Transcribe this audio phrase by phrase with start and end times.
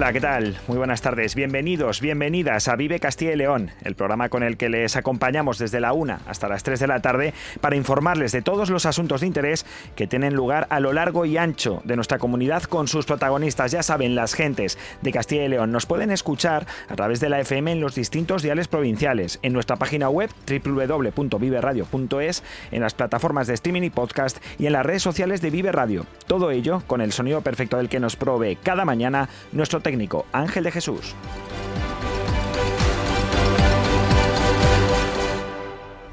[0.00, 0.56] Hola, ¿qué tal?
[0.66, 1.34] Muy buenas tardes.
[1.34, 5.78] Bienvenidos, bienvenidas a Vive Castilla y León, el programa con el que les acompañamos desde
[5.78, 9.26] la 1 hasta las 3 de la tarde para informarles de todos los asuntos de
[9.26, 9.66] interés
[9.96, 13.72] que tienen lugar a lo largo y ancho de nuestra comunidad con sus protagonistas.
[13.72, 17.38] Ya saben, las gentes de Castilla y León nos pueden escuchar a través de la
[17.38, 23.52] FM en los distintos diales provinciales, en nuestra página web www.viveradio.es, en las plataformas de
[23.52, 26.06] streaming y podcast y en las redes sociales de Vive Radio.
[26.26, 29.89] Todo ello con el sonido perfecto del que nos provee cada mañana nuestro técnico
[30.32, 31.14] Ángel de Jesús.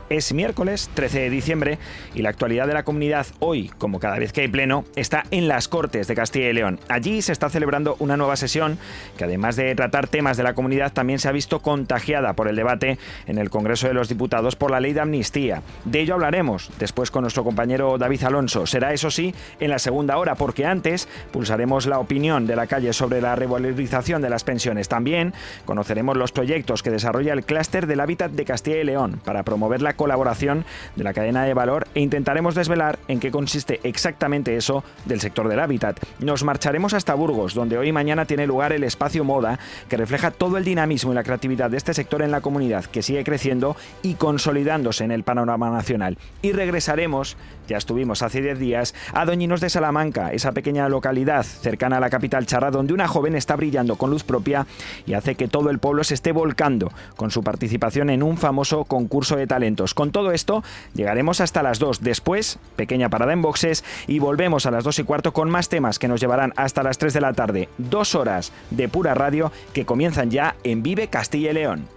[0.09, 1.79] Es miércoles 13 de diciembre
[2.15, 5.49] y la actualidad de la comunidad hoy, como cada vez que hay pleno, está en
[5.49, 6.79] las Cortes de Castilla y León.
[6.87, 8.77] Allí se está celebrando una nueva sesión
[9.17, 12.55] que además de tratar temas de la comunidad también se ha visto contagiada por el
[12.55, 15.61] debate en el Congreso de los Diputados por la ley de amnistía.
[15.83, 18.65] De ello hablaremos después con nuestro compañero David Alonso.
[18.65, 22.93] Será eso sí en la segunda hora porque antes pulsaremos la opinión de la calle
[22.93, 24.87] sobre la revalorización de las pensiones.
[24.87, 25.33] También
[25.65, 29.81] conoceremos los proyectos que desarrolla el clúster del hábitat de Castilla y León para promover
[29.81, 30.63] la colaboración
[30.95, 35.49] de la cadena de valor e intentaremos desvelar en qué consiste exactamente eso del sector
[35.49, 35.99] del hábitat.
[36.19, 39.59] Nos marcharemos hasta Burgos, donde hoy y mañana tiene lugar el espacio moda,
[39.89, 43.01] que refleja todo el dinamismo y la creatividad de este sector en la comunidad, que
[43.01, 46.17] sigue creciendo y consolidándose en el panorama nacional.
[46.41, 47.37] Y regresaremos,
[47.67, 52.09] ya estuvimos hace 10 días, a Doñinos de Salamanca, esa pequeña localidad cercana a la
[52.09, 54.67] capital charra, donde una joven está brillando con luz propia
[55.05, 58.83] y hace que todo el pueblo se esté volcando con su participación en un famoso
[58.85, 59.86] concurso de talentos.
[59.93, 62.01] Con todo esto, llegaremos hasta las 2.
[62.01, 65.99] Después, pequeña parada en boxes y volvemos a las 2 y cuarto con más temas
[65.99, 67.69] que nos llevarán hasta las 3 de la tarde.
[67.77, 71.96] Dos horas de pura radio que comienzan ya en Vive Castilla y León.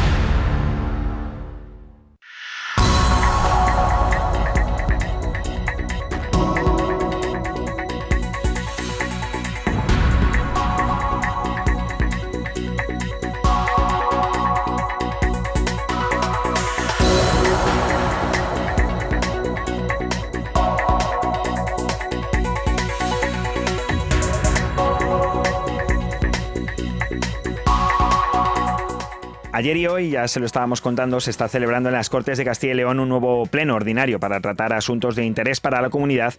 [29.61, 32.45] Ayer y hoy, ya se lo estábamos contando, se está celebrando en las Cortes de
[32.45, 36.33] Castilla y León un nuevo pleno ordinario para tratar asuntos de interés para la comunidad,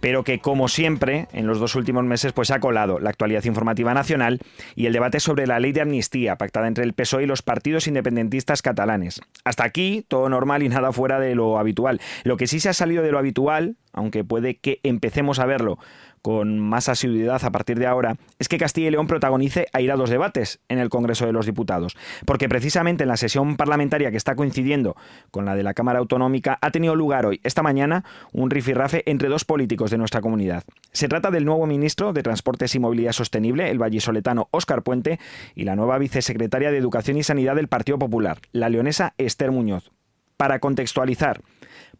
[0.00, 3.94] pero que, como siempre, en los dos últimos meses, pues ha colado la actualidad informativa
[3.94, 4.40] nacional
[4.76, 7.86] y el debate sobre la ley de amnistía pactada entre el PSOE y los partidos
[7.86, 9.22] independentistas catalanes.
[9.44, 12.02] Hasta aquí, todo normal y nada fuera de lo habitual.
[12.24, 15.78] Lo que sí se ha salido de lo habitual, aunque puede que empecemos a verlo
[16.22, 20.60] con más asiduidad a partir de ahora, es que Castilla y León protagonice airados debates
[20.68, 21.96] en el Congreso de los Diputados,
[22.26, 24.96] porque precisamente en la sesión parlamentaria que está coincidiendo
[25.30, 29.28] con la de la Cámara Autonómica ha tenido lugar hoy, esta mañana, un rifirrafe entre
[29.28, 30.64] dos políticos de nuestra comunidad.
[30.92, 35.18] Se trata del nuevo ministro de Transportes y Movilidad Sostenible, el vallisoletano Óscar Puente,
[35.54, 39.90] y la nueva vicesecretaria de Educación y Sanidad del Partido Popular, la leonesa Esther Muñoz.
[40.36, 41.40] Para contextualizar,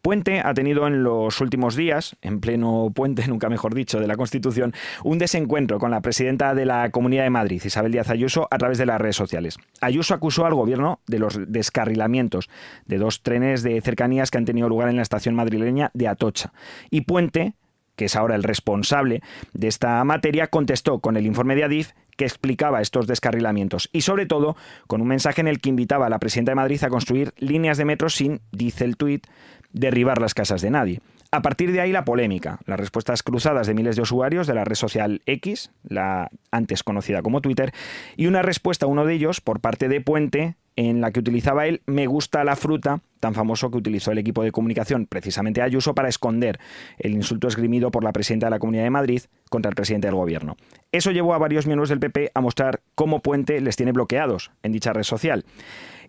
[0.01, 4.15] Puente ha tenido en los últimos días, en pleno puente, nunca mejor dicho, de la
[4.15, 4.73] Constitución,
[5.03, 8.77] un desencuentro con la presidenta de la Comunidad de Madrid, Isabel Díaz Ayuso, a través
[8.77, 9.57] de las redes sociales.
[9.81, 12.49] Ayuso acusó al gobierno de los descarrilamientos
[12.85, 16.53] de dos trenes de cercanías que han tenido lugar en la estación madrileña de Atocha.
[16.89, 17.53] Y Puente
[17.99, 19.21] que es ahora el responsable
[19.51, 24.25] de esta materia, contestó con el informe de Adif que explicaba estos descarrilamientos y sobre
[24.25, 24.55] todo
[24.87, 27.77] con un mensaje en el que invitaba a la presidenta de Madrid a construir líneas
[27.77, 29.27] de metro sin, dice el tuit,
[29.71, 31.01] derribar las casas de nadie.
[31.31, 34.65] A partir de ahí la polémica, las respuestas cruzadas de miles de usuarios de la
[34.65, 37.71] red social X, la antes conocida como Twitter,
[38.17, 41.67] y una respuesta a uno de ellos por parte de Puente en la que utilizaba
[41.67, 45.93] él me gusta la fruta, tan famoso que utilizó el equipo de comunicación, precisamente Ayuso,
[45.93, 46.57] para esconder
[46.97, 50.15] el insulto esgrimido por la presidenta de la Comunidad de Madrid contra el presidente del
[50.15, 50.55] gobierno.
[50.91, 54.71] Eso llevó a varios miembros del PP a mostrar cómo Puente les tiene bloqueados en
[54.71, 55.45] dicha red social.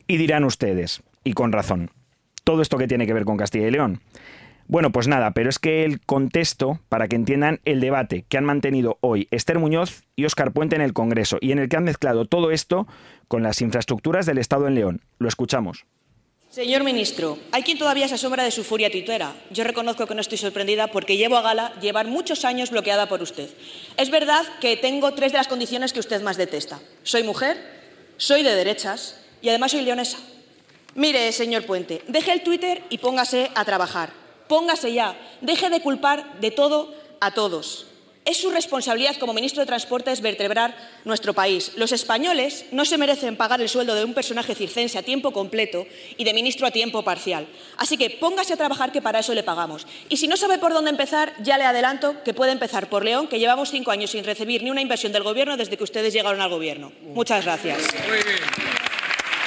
[0.06, 1.90] Y dirán ustedes, y con razón,
[2.50, 4.00] todo esto que tiene que ver con Castilla y León.
[4.66, 8.44] Bueno, pues nada, pero es que el contexto, para que entiendan el debate que han
[8.44, 11.84] mantenido hoy Esther Muñoz y Óscar Puente en el Congreso, y en el que han
[11.84, 12.88] mezclado todo esto
[13.28, 15.00] con las infraestructuras del Estado en León.
[15.18, 15.86] Lo escuchamos.
[16.48, 19.32] Señor ministro, hay quien todavía se asombra de su furia tuitera.
[19.52, 23.22] Yo reconozco que no estoy sorprendida porque llevo a gala llevar muchos años bloqueada por
[23.22, 23.48] usted.
[23.96, 26.80] Es verdad que tengo tres de las condiciones que usted más detesta.
[27.04, 27.56] Soy mujer,
[28.16, 30.18] soy de derechas y además soy leonesa.
[30.94, 34.12] Mire, señor Puente, deje el Twitter y póngase a trabajar.
[34.48, 35.16] Póngase ya.
[35.40, 37.86] Deje de culpar de todo a todos.
[38.24, 41.72] Es su responsabilidad como ministro de Transportes vertebrar nuestro país.
[41.76, 45.86] Los españoles no se merecen pagar el sueldo de un personaje circense a tiempo completo
[46.18, 47.46] y de ministro a tiempo parcial.
[47.78, 49.86] Así que póngase a trabajar que para eso le pagamos.
[50.10, 53.26] Y si no sabe por dónde empezar, ya le adelanto que puede empezar por León,
[53.26, 56.42] que llevamos cinco años sin recibir ni una inversión del Gobierno desde que ustedes llegaron
[56.42, 56.92] al Gobierno.
[57.14, 57.78] Muchas gracias.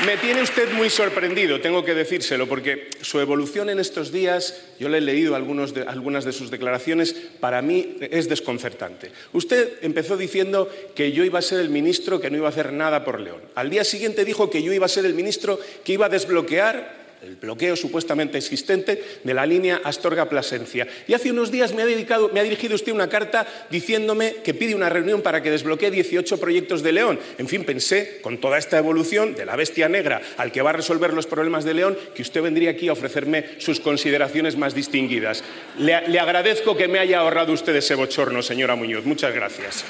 [0.05, 4.89] Me tiene usted muy sorprendido, tengo que decírselo, porque su evolución en estos días, yo
[4.89, 9.11] le he leído algunas de sus declaraciones, para mí es desconcertante.
[9.31, 12.73] Usted empezó diciendo que yo iba a ser el ministro que no iba a hacer
[12.73, 13.41] nada por León.
[13.55, 17.02] Al día siguiente dijo que yo iba a ser el ministro que iba a desbloquear
[17.23, 20.87] el bloqueo supuestamente existente de la línea Astorga-Plasencia.
[21.07, 24.75] Y hace unos días me ha, me ha, dirigido usted una carta diciéndome que pide
[24.75, 27.19] una reunión para que desbloquee 18 proyectos de León.
[27.37, 30.73] En fin, pensé, con toda esta evolución de la bestia negra al que va a
[30.73, 35.43] resolver los problemas de León, que usted vendría aquí a ofrecerme sus consideraciones más distinguidas.
[35.77, 39.05] Le, le agradezco que me haya ahorrado usted ese bochorno, señora Muñoz.
[39.05, 39.85] Muchas gracias.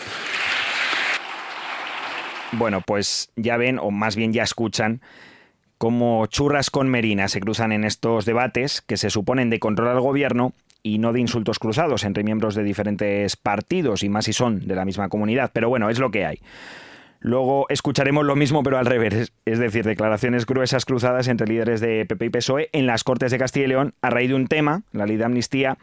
[2.51, 5.01] Bueno, pues ya ven, o más bien ya escuchan,
[5.83, 10.00] como churras con merina se cruzan en estos debates que se suponen de control al
[10.00, 14.65] gobierno y no de insultos cruzados entre miembros de diferentes partidos y más si son
[14.65, 15.51] de la misma comunidad.
[15.53, 16.39] Pero bueno, es lo que hay.
[17.19, 22.06] Luego escucharemos lo mismo, pero al revés, es decir, declaraciones gruesas cruzadas entre líderes de
[22.06, 24.83] PP y PSOE en las Cortes de Castilla y León a raíz de un tema,
[24.94, 25.77] la ley de amnistía,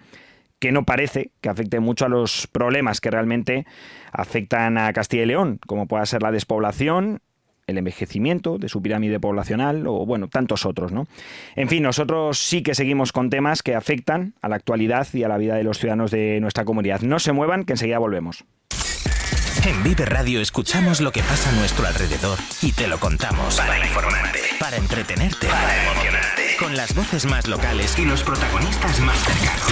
[0.60, 3.66] que no parece que afecte mucho a los problemas que realmente
[4.12, 7.20] afectan a Castilla y León, como pueda ser la despoblación
[7.70, 11.06] el envejecimiento de su pirámide poblacional o, bueno, tantos otros, ¿no?
[11.56, 15.28] En fin, nosotros sí que seguimos con temas que afectan a la actualidad y a
[15.28, 17.00] la vida de los ciudadanos de nuestra comunidad.
[17.00, 18.44] No se muevan, que enseguida volvemos.
[19.66, 23.56] En Vive Radio escuchamos lo que pasa a nuestro alrededor y te lo contamos.
[23.56, 26.56] Para informarte, para entretenerte, para emocionarte.
[26.58, 29.66] Con las voces más locales y los protagonistas más cercanos.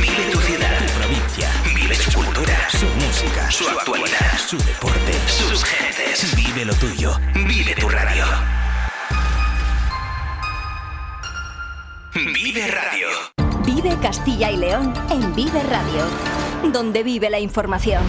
[0.00, 1.50] Vive tu ciudad, tu provincia.
[1.74, 6.34] Vive su cultura, su música, su actualidad, su deporte, sus gentes.
[6.34, 7.16] Vive lo tuyo.
[7.46, 8.24] Vive tu radio.
[12.12, 13.06] Vive Radio.
[13.64, 16.02] Vive Castilla y León en Vive Radio,
[16.72, 18.02] donde vive la información.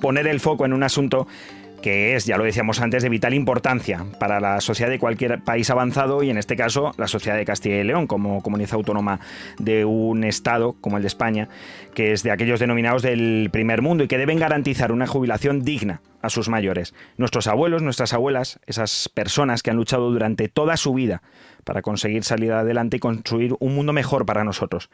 [0.00, 1.26] Poner el foco en un asunto
[1.82, 5.70] que es, ya lo decíamos antes, de vital importancia para la sociedad de cualquier país
[5.70, 9.20] avanzado y en este caso la sociedad de Castilla y León como comunidad autónoma
[9.58, 11.48] de un Estado como el de España,
[11.94, 16.00] que es de aquellos denominados del primer mundo y que deben garantizar una jubilación digna
[16.22, 16.94] a sus mayores.
[17.18, 21.22] Nuestros abuelos, nuestras abuelas, esas personas que han luchado durante toda su vida
[21.64, 24.90] para conseguir salir adelante y construir un mundo mejor para nosotros.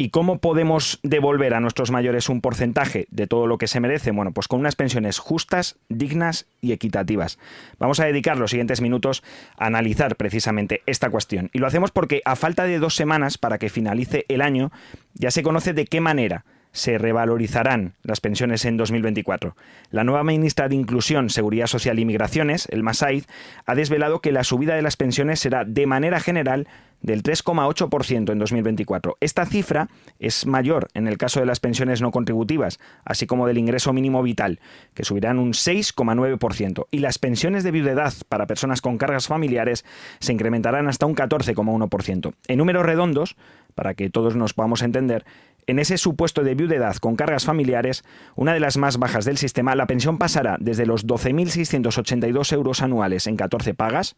[0.00, 4.12] ¿Y cómo podemos devolver a nuestros mayores un porcentaje de todo lo que se merece?
[4.12, 7.40] Bueno, pues con unas pensiones justas, dignas y equitativas.
[7.80, 9.24] Vamos a dedicar los siguientes minutos
[9.56, 11.50] a analizar precisamente esta cuestión.
[11.52, 14.70] Y lo hacemos porque a falta de dos semanas para que finalice el año,
[15.14, 19.56] ya se conoce de qué manera se revalorizarán las pensiones en 2024.
[19.90, 23.24] La nueva ministra de Inclusión, Seguridad Social y Migraciones, el Masaid,
[23.66, 26.68] ha desvelado que la subida de las pensiones será de manera general
[27.00, 29.16] del 3,8% en 2024.
[29.20, 33.58] Esta cifra es mayor en el caso de las pensiones no contributivas, así como del
[33.58, 34.60] ingreso mínimo vital,
[34.94, 39.84] que subirán un 6,9%, y las pensiones de viudedad para personas con cargas familiares
[40.18, 42.34] se incrementarán hasta un 14,1%.
[42.48, 43.36] En números redondos,
[43.74, 45.24] para que todos nos podamos entender,
[45.68, 48.02] en ese supuesto de viudedad con cargas familiares,
[48.34, 53.26] una de las más bajas del sistema, la pensión pasará desde los 12.682 euros anuales
[53.26, 54.16] en 14 pagas,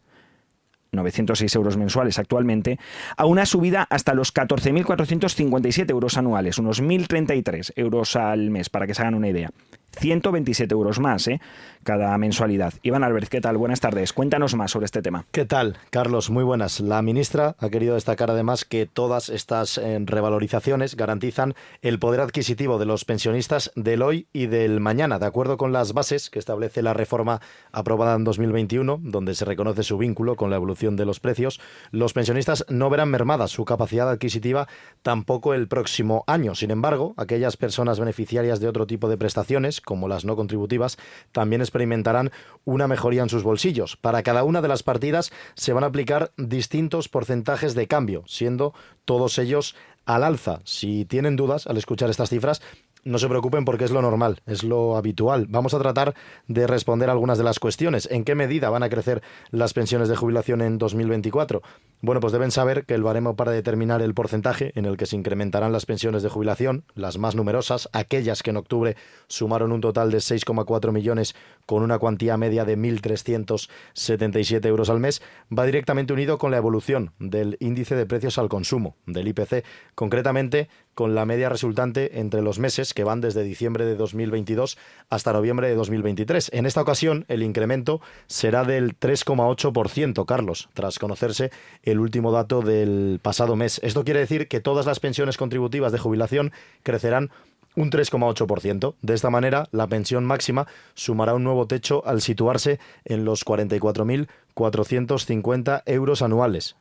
[0.93, 2.79] 906 euros mensuales actualmente,
[3.17, 8.93] a una subida hasta los 14.457 euros anuales, unos 1.033 euros al mes, para que
[8.93, 9.51] se hagan una idea.
[9.99, 11.41] 127 euros más ¿eh?
[11.83, 12.73] cada mensualidad.
[12.83, 13.57] Iván Albert, ¿qué tal?
[13.57, 14.13] Buenas tardes.
[14.13, 15.25] Cuéntanos más sobre este tema.
[15.31, 16.29] ¿Qué tal, Carlos?
[16.29, 16.79] Muy buenas.
[16.79, 22.77] La ministra ha querido destacar además que todas estas eh, revalorizaciones garantizan el poder adquisitivo
[22.77, 26.81] de los pensionistas del hoy y del mañana, de acuerdo con las bases que establece
[26.81, 31.19] la reforma aprobada en 2021, donde se reconoce su vínculo con la evolución de los
[31.19, 31.59] precios.
[31.91, 34.67] Los pensionistas no verán mermada su capacidad adquisitiva
[35.01, 36.55] tampoco el próximo año.
[36.55, 40.97] Sin embargo, aquellas personas beneficiarias de otro tipo de prestaciones, como las no contributivas,
[41.31, 42.31] también experimentarán
[42.65, 43.97] una mejoría en sus bolsillos.
[43.97, 48.73] Para cada una de las partidas se van a aplicar distintos porcentajes de cambio, siendo
[49.05, 50.61] todos ellos al alza.
[50.63, 52.61] Si tienen dudas al escuchar estas cifras,
[53.03, 55.47] no se preocupen porque es lo normal, es lo habitual.
[55.49, 56.13] Vamos a tratar
[56.47, 58.07] de responder algunas de las cuestiones.
[58.11, 61.61] ¿En qué medida van a crecer las pensiones de jubilación en 2024?
[62.01, 65.15] Bueno, pues deben saber que el baremo para determinar el porcentaje en el que se
[65.15, 68.95] incrementarán las pensiones de jubilación, las más numerosas, aquellas que en octubre
[69.27, 75.21] sumaron un total de 6,4 millones con una cuantía media de 1.377 euros al mes,
[75.55, 79.63] va directamente unido con la evolución del índice de precios al consumo, del IPC,
[79.95, 84.77] concretamente con la media resultante entre los meses que van desde diciembre de 2022
[85.09, 86.51] hasta noviembre de 2023.
[86.53, 91.51] En esta ocasión, el incremento será del 3,8%, Carlos, tras conocerse
[91.83, 93.79] el último dato del pasado mes.
[93.83, 96.51] Esto quiere decir que todas las pensiones contributivas de jubilación
[96.83, 97.31] crecerán
[97.75, 98.95] un 3,8%.
[99.01, 105.83] De esta manera, la pensión máxima sumará un nuevo techo al situarse en los 44.450
[105.85, 106.75] euros anuales,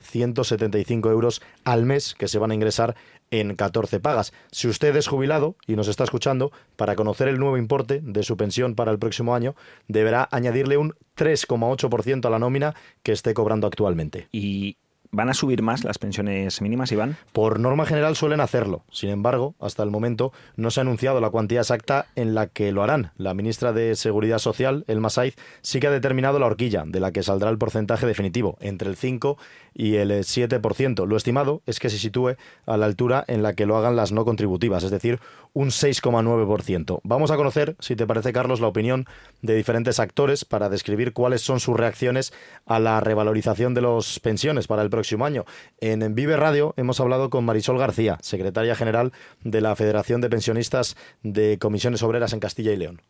[0.00, 2.96] 3.175 euros al mes que se van a ingresar
[3.30, 4.32] en 14 pagas.
[4.50, 8.36] Si usted es jubilado y nos está escuchando, para conocer el nuevo importe de su
[8.36, 9.54] pensión para el próximo año,
[9.88, 14.28] deberá añadirle un 3,8% a la nómina que esté cobrando actualmente.
[14.32, 14.76] Y
[15.12, 17.16] ¿Van a subir más las pensiones mínimas, Iván?
[17.32, 18.84] Por norma general suelen hacerlo.
[18.92, 22.70] Sin embargo, hasta el momento no se ha anunciado la cuantía exacta en la que
[22.70, 23.10] lo harán.
[23.16, 27.10] La ministra de Seguridad Social, Elma Saiz, sí que ha determinado la horquilla de la
[27.10, 29.36] que saldrá el porcentaje definitivo, entre el 5
[29.74, 31.04] y el 7%.
[31.04, 32.36] Lo estimado es que se sitúe
[32.66, 35.18] a la altura en la que lo hagan las no contributivas, es decir,
[35.54, 37.00] un 6,9%.
[37.02, 39.06] Vamos a conocer, si te parece, Carlos, la opinión
[39.42, 42.32] de diferentes actores para describir cuáles son sus reacciones
[42.64, 45.44] a la revalorización de las pensiones para el próximo año.
[45.80, 50.96] En Vive Radio hemos hablado con Marisol García, secretaria general de la Federación de Pensionistas
[51.22, 53.02] de Comisiones Obreras en Castilla y León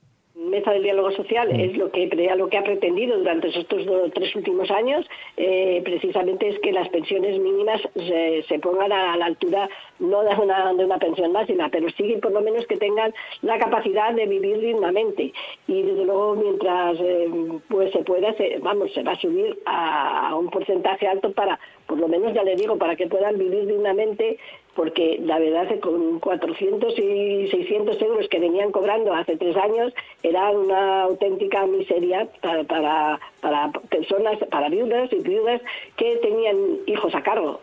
[0.51, 1.61] mesa del diálogo social mm.
[1.61, 6.59] es lo que lo que ha pretendido durante estos tres últimos años eh, precisamente es
[6.61, 11.33] que las pensiones mínimas se, pongan a, la altura no de una, de una pensión
[11.33, 15.33] máxima pero sí por lo menos que tengan la capacidad de vivir dignamente
[15.67, 17.31] y desde luego mientras eh,
[17.69, 22.09] pues se pueda vamos se va a subir a un porcentaje alto para por lo
[22.09, 24.39] menos ya le digo para que puedan vivir dignamente
[24.75, 29.57] porque la verdad es que con 400 y 600 euros que venían cobrando hace tres
[29.57, 35.61] años era una auténtica miseria para, para, para personas, para viudas y viudas
[35.97, 37.61] que tenían hijos a cargo.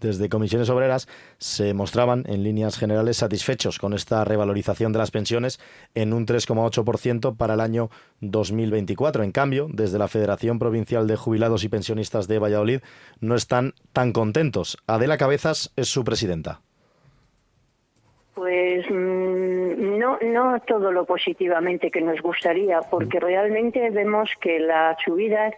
[0.00, 5.60] Desde comisiones obreras se mostraban en líneas generales satisfechos con esta revalorización de las pensiones
[5.94, 7.88] en un 3,8% para el año
[8.20, 9.22] 2024.
[9.22, 12.80] En cambio, desde la Federación Provincial de Jubilados y Pensionistas de Valladolid
[13.20, 14.76] no están tan contentos.
[14.86, 16.60] Adela Cabezas es su presidenta.
[18.34, 23.22] Pues mm, no, no todo lo positivamente que nos gustaría, porque mm.
[23.22, 25.54] realmente vemos que las subidas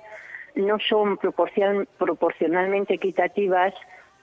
[0.55, 3.75] no son proporcionalmente equitativas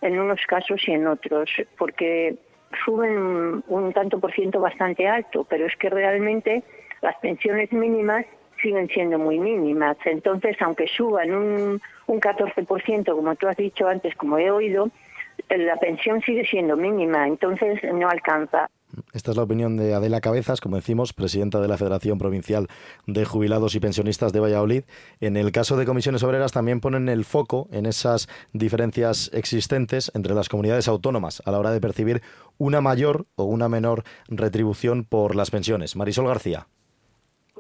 [0.02, 2.36] en unos casos y en otros, porque
[2.86, 6.64] suben un tanto por ciento bastante alto, pero es que realmente
[7.02, 8.26] las pensiones mínimas
[8.62, 9.98] siguen siendo muy mínimas.
[10.06, 14.90] Entonces, aunque suban un, un 14%, como tú has dicho antes, como he oído,
[15.50, 18.70] la pensión sigue siendo mínima, entonces no alcanza.
[19.14, 22.68] Esta es la opinión de Adela Cabezas, como decimos, presidenta de la Federación Provincial
[23.08, 24.84] de Jubilados y Pensionistas de Valladolid.
[25.20, 30.34] En el caso de comisiones obreras también ponen el foco en esas diferencias existentes entre
[30.34, 32.22] las comunidades autónomas a la hora de percibir
[32.58, 35.96] una mayor o una menor retribución por las pensiones.
[35.96, 36.68] Marisol García.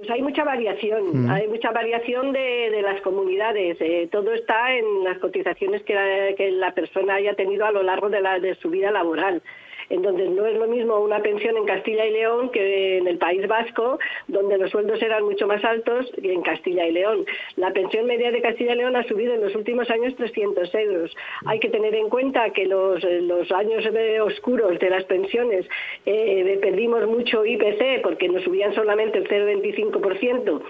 [0.01, 1.29] Pues hay mucha variación, mm.
[1.29, 3.77] hay mucha variación de, las comunidades.
[3.79, 7.83] Eh, todo está en las cotizaciones que la, que la, persona haya tenido a lo
[7.83, 9.43] largo de, la, de su vida laboral.
[9.91, 13.45] Entonces, no es lo mismo una pensión en Castilla y León que en el País
[13.47, 17.25] Vasco, donde los sueldos eran mucho más altos que en Castilla y León.
[17.57, 21.15] La pensión media de Castilla y León ha subido en los últimos años 300 euros.
[21.45, 23.83] Hay que tener en cuenta que los, los años
[24.23, 25.67] oscuros de las pensiones
[26.05, 30.61] eh, perdimos mucho IPC porque nos subían solamente el 0,25%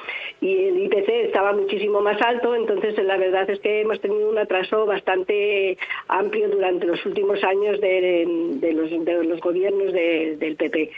[0.42, 4.38] y el IPC estaba muchísimo más alto, entonces la verdad es que hemos tenido un
[4.38, 8.26] atraso bastante amplio durante los últimos años de,
[8.74, 10.92] los, de los gobiernos del PP.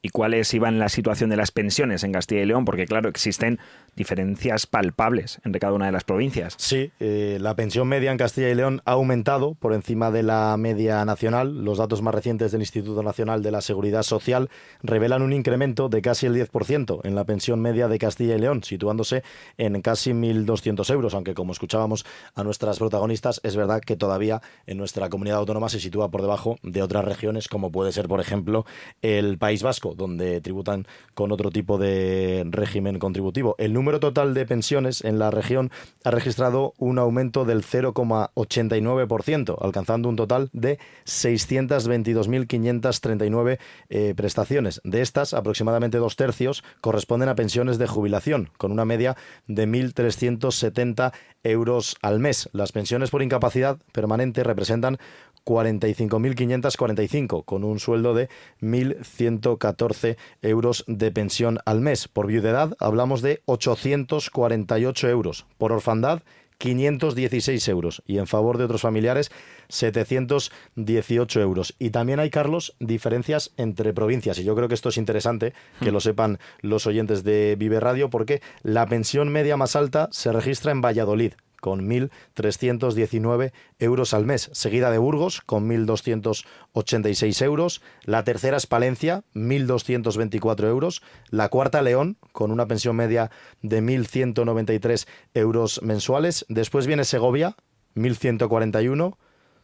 [0.00, 3.58] y cuál es, la situación de las pensiones en Castilla y León, porque claro, existen
[3.98, 6.54] diferencias palpables entre cada una de las provincias.
[6.56, 10.56] Sí, eh, la pensión media en Castilla y León ha aumentado por encima de la
[10.56, 11.64] media nacional.
[11.64, 14.50] Los datos más recientes del Instituto Nacional de la Seguridad Social
[14.82, 18.62] revelan un incremento de casi el 10% en la pensión media de Castilla y León,
[18.62, 19.24] situándose
[19.56, 24.78] en casi 1.200 euros, aunque como escuchábamos a nuestras protagonistas, es verdad que todavía en
[24.78, 28.64] nuestra comunidad autónoma se sitúa por debajo de otras regiones, como puede ser, por ejemplo,
[29.02, 33.56] el País Vasco, donde tributan con otro tipo de régimen contributivo.
[33.58, 35.70] El número total de pensiones en la región
[36.04, 44.80] ha registrado un aumento del 0,89%, alcanzando un total de 622.539 eh, prestaciones.
[44.84, 49.16] De estas, aproximadamente dos tercios corresponden a pensiones de jubilación, con una media
[49.46, 52.50] de 1.370 euros al mes.
[52.52, 54.98] Las pensiones por incapacidad permanente representan
[55.44, 58.28] 45.545, con un sueldo de
[58.60, 62.08] 1.114 euros de pensión al mes.
[62.08, 65.46] Por viudedad hablamos de 848 euros.
[65.58, 66.22] Por orfandad,
[66.58, 69.30] 516 euros y en favor de otros familiares
[69.68, 71.74] 718 euros.
[71.78, 75.92] Y también hay, Carlos, diferencias entre provincias y yo creo que esto es interesante que
[75.92, 80.72] lo sepan los oyentes de Vive Radio porque la pensión media más alta se registra
[80.72, 88.56] en Valladolid, con 1.319 euros al mes, seguida de Burgos con 1.286 euros, la tercera
[88.56, 93.30] es Palencia, 1.224 euros, la cuarta León con una pensión media
[93.62, 97.56] de 1.193 euros mensuales, después viene Segovia,
[97.96, 99.16] 1.141,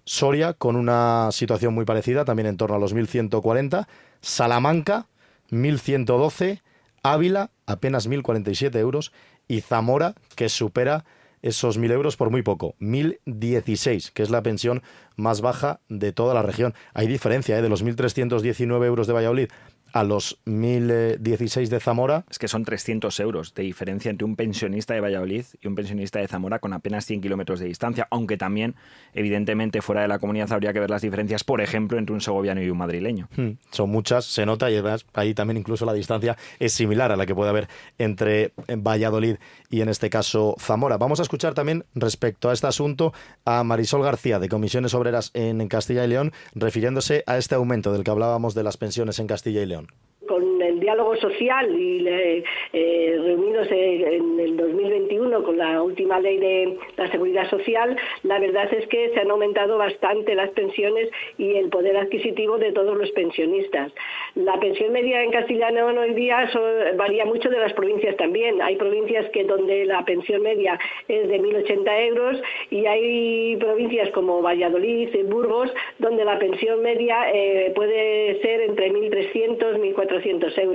[0.07, 3.87] Soria con una situación muy parecida, también en torno a los 1.140,
[4.21, 5.07] Salamanca,
[5.51, 6.61] 1.112,
[7.03, 9.13] Ávila, apenas 1.047 euros,
[9.49, 11.05] y Zamora, que supera
[11.45, 14.83] esos 1.000 euros por muy poco, 1.016, que es la pensión
[15.15, 16.75] más baja de toda la región.
[16.95, 17.63] Hay diferencia ¿eh?
[17.63, 19.49] de los 1.319 euros de Valladolid
[19.95, 22.25] a los 1.016 de Zamora.
[22.29, 26.19] Es que son 300 euros de diferencia entre un pensionista de Valladolid y un pensionista
[26.19, 28.75] de Zamora con apenas 100 kilómetros de distancia, aunque también,
[29.15, 32.61] evidentemente, fuera de la comunidad habría que ver las diferencias, por ejemplo, entre un segoviano
[32.61, 33.29] y un madrileño.
[33.37, 37.17] Hmm, son muchas, se nota, y además ahí también incluso la distancia es similar a
[37.17, 39.37] la que puede haber entre Valladolid
[39.71, 40.99] y, en este caso, Zamora.
[40.99, 43.13] Vamos a escuchar también respecto a este asunto
[43.45, 48.03] a Marisol García, de Comisiones Obreras en Castilla y León, refiriéndose a este aumento del
[48.03, 49.84] que hablábamos de las pensiones en Castilla y León
[50.29, 56.79] con el diálogo social y eh, reunidos en el 2021 con la última ley de
[56.97, 61.71] la seguridad social, la verdad es que se han aumentado bastante las pensiones y el
[61.71, 63.93] poder adquisitivo de todos los pensionistas.
[64.35, 66.51] La pensión media en castellano hoy día
[66.97, 68.61] varía mucho de las provincias también.
[68.61, 74.43] Hay provincias que donde la pensión media es de 1.080 euros y hay provincias como
[74.43, 80.74] Valladolid, y Burgos, donde la pensión media eh, puede ser entre 1.300 1.400 euros.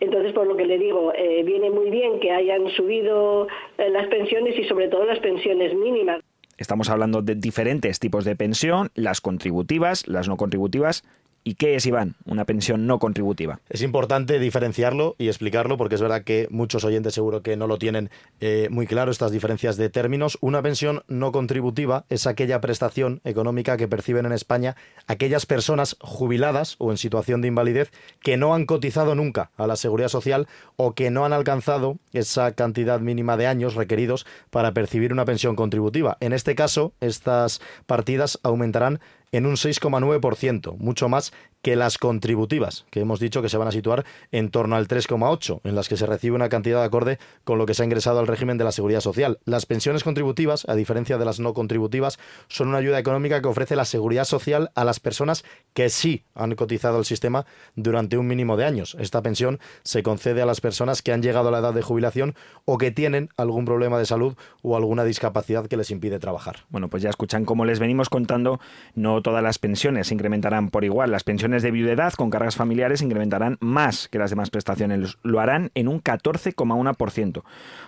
[0.00, 4.06] Entonces, por lo que le digo, eh, viene muy bien que hayan subido eh, las
[4.08, 6.20] pensiones y sobre todo las pensiones mínimas.
[6.56, 11.04] Estamos hablando de diferentes tipos de pensión, las contributivas, las no contributivas
[11.48, 13.60] ¿Y qué es, Iván, una pensión no contributiva?
[13.70, 17.78] Es importante diferenciarlo y explicarlo porque es verdad que muchos oyentes seguro que no lo
[17.78, 18.10] tienen
[18.42, 20.36] eh, muy claro estas diferencias de términos.
[20.42, 26.76] Una pensión no contributiva es aquella prestación económica que perciben en España aquellas personas jubiladas
[26.76, 30.92] o en situación de invalidez que no han cotizado nunca a la seguridad social o
[30.92, 36.18] que no han alcanzado esa cantidad mínima de años requeridos para percibir una pensión contributiva.
[36.20, 39.00] En este caso, estas partidas aumentarán
[39.32, 41.32] en un 6,9%, mucho más
[41.62, 45.60] que las contributivas, que hemos dicho que se van a situar en torno al 3,8,
[45.64, 48.20] en las que se recibe una cantidad de acorde con lo que se ha ingresado
[48.20, 49.38] al régimen de la seguridad social.
[49.44, 52.18] Las pensiones contributivas, a diferencia de las no contributivas,
[52.48, 55.44] son una ayuda económica que ofrece la seguridad social a las personas
[55.74, 58.96] que sí han cotizado al sistema durante un mínimo de años.
[59.00, 62.34] Esta pensión se concede a las personas que han llegado a la edad de jubilación
[62.64, 66.66] o que tienen algún problema de salud o alguna discapacidad que les impide trabajar.
[66.68, 68.60] Bueno, pues ya escuchan como les venimos contando,
[68.94, 71.10] no todas las pensiones se incrementarán por igual.
[71.10, 75.16] Las pensiones de viudedad con cargas familiares incrementarán más que las demás prestaciones.
[75.22, 77.42] Lo harán en un 14,1%,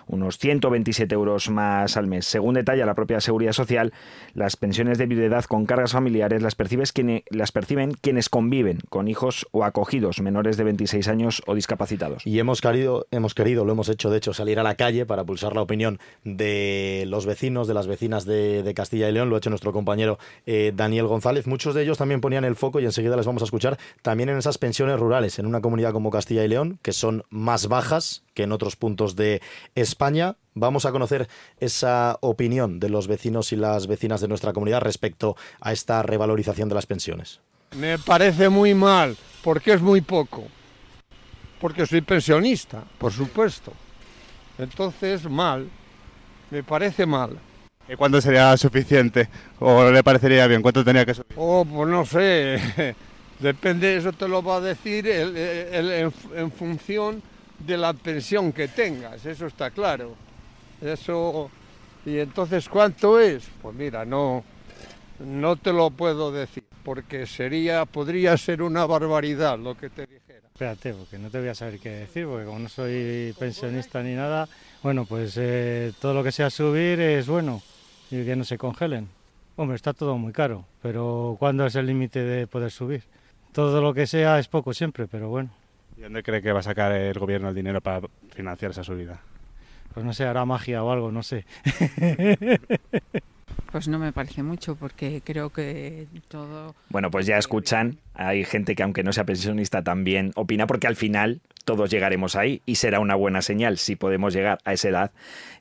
[0.07, 2.25] unos 127 euros más al mes.
[2.25, 3.93] Según detalla la propia Seguridad Social,
[4.33, 6.93] las pensiones de viudedad con cargas familiares las, percibes
[7.29, 12.25] las perciben quienes conviven con hijos o acogidos menores de 26 años o discapacitados.
[12.25, 15.23] Y hemos querido, hemos querido, lo hemos hecho de hecho, salir a la calle para
[15.23, 19.29] pulsar la opinión de los vecinos, de las vecinas de, Castilla y León.
[19.29, 21.45] Lo ha hecho nuestro compañero eh, Daniel González.
[21.45, 24.37] Muchos de ellos también ponían el foco y enseguida les vamos a escuchar también en
[24.37, 28.43] esas pensiones rurales, en una comunidad como Castilla y León, que son más bajas que
[28.43, 29.41] en otros puntos de
[29.75, 30.37] España.
[30.53, 31.27] Vamos a conocer
[31.59, 36.69] esa opinión de los vecinos y las vecinas de nuestra comunidad respecto a esta revalorización
[36.69, 37.41] de las pensiones.
[37.75, 40.43] Me parece muy mal, porque es muy poco.
[41.59, 43.73] porque soy pensionista, por supuesto.
[44.57, 45.69] Entonces, mal,
[46.49, 47.39] me parece mal.
[47.87, 49.29] ¿Y cuánto sería suficiente?
[49.59, 50.61] ¿O le parecería bien?
[50.61, 51.27] ¿Cuánto tenía que subir?
[51.35, 52.95] Oh, pues no sé,
[53.41, 57.21] depende, eso te lo va a decir en función
[57.59, 60.15] de la pensión que tengas, eso está claro.
[60.81, 61.51] Eso,
[62.05, 63.43] y entonces, ¿cuánto es?
[63.61, 64.43] Pues mira, no,
[65.19, 70.47] no te lo puedo decir, porque sería, podría ser una barbaridad lo que te dijera.
[70.53, 74.15] Espérate, porque no te voy a saber qué decir, porque como no soy pensionista ni
[74.15, 74.47] nada,
[74.81, 77.61] bueno, pues eh, todo lo que sea subir es bueno
[78.09, 79.07] y que no se congelen.
[79.55, 83.03] Hombre, está todo muy caro, pero ¿cuándo es el límite de poder subir?
[83.53, 85.49] Todo lo que sea es poco siempre, pero bueno.
[85.97, 89.19] ¿Y dónde cree que va a sacar el gobierno el dinero para financiar esa subida?
[89.93, 91.45] Pues no sé, hará magia o algo, no sé.
[93.71, 96.75] Pues no me parece mucho porque creo que todo...
[96.89, 100.97] Bueno, pues ya escuchan, hay gente que aunque no sea pensionista también opina porque al
[100.97, 105.11] final todos llegaremos ahí y será una buena señal si podemos llegar a esa edad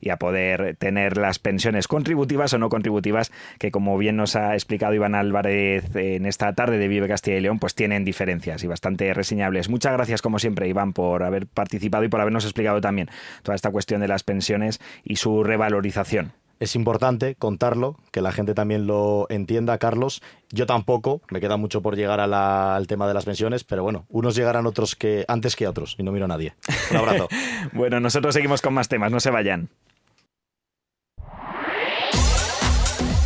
[0.00, 4.55] y a poder tener las pensiones contributivas o no contributivas que como bien nos ha
[4.55, 8.66] explicado Iván Álvarez en esta tarde de Vive Castilla y León pues tienen diferencias y
[8.66, 9.68] bastante reseñables.
[9.68, 13.09] Muchas gracias como siempre Iván por haber participado y por habernos explicado también
[13.42, 18.55] toda esta cuestión de las pensiones y su revalorización es importante contarlo, que la gente
[18.55, 20.23] también lo entienda, Carlos.
[20.51, 24.37] Yo tampoco, me queda mucho por llegar al tema de las pensiones, pero bueno, unos
[24.37, 26.55] llegarán otros que antes que otros y no miro a nadie.
[26.90, 27.29] Un abrazo.
[27.73, 29.70] bueno, nosotros seguimos con más temas, no se vayan.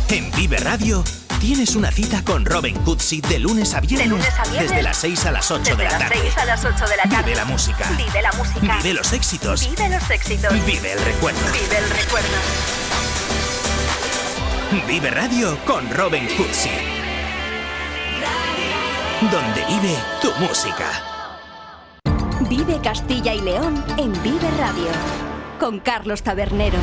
[0.09, 1.03] En Vive Radio
[1.41, 5.51] tienes una cita con Robin Cutsi de lunes a viernes, desde las 6 a las
[5.51, 6.15] 8 de la tarde.
[6.37, 7.23] a las 8 de la tarde.
[7.23, 7.89] Vive la música.
[7.97, 8.77] Vive la música.
[8.77, 9.69] Vive los éxitos.
[9.69, 10.53] Vive los éxitos.
[10.65, 11.39] Vive el recuerdo.
[11.51, 12.74] Vive el recuerdo.
[14.71, 16.71] Vive Radio con Robin Cutsi.
[19.31, 20.89] Donde vive tu música.
[22.49, 24.87] Vive Castilla y León en Vive Radio.
[25.59, 26.79] Con Carlos Tabernero.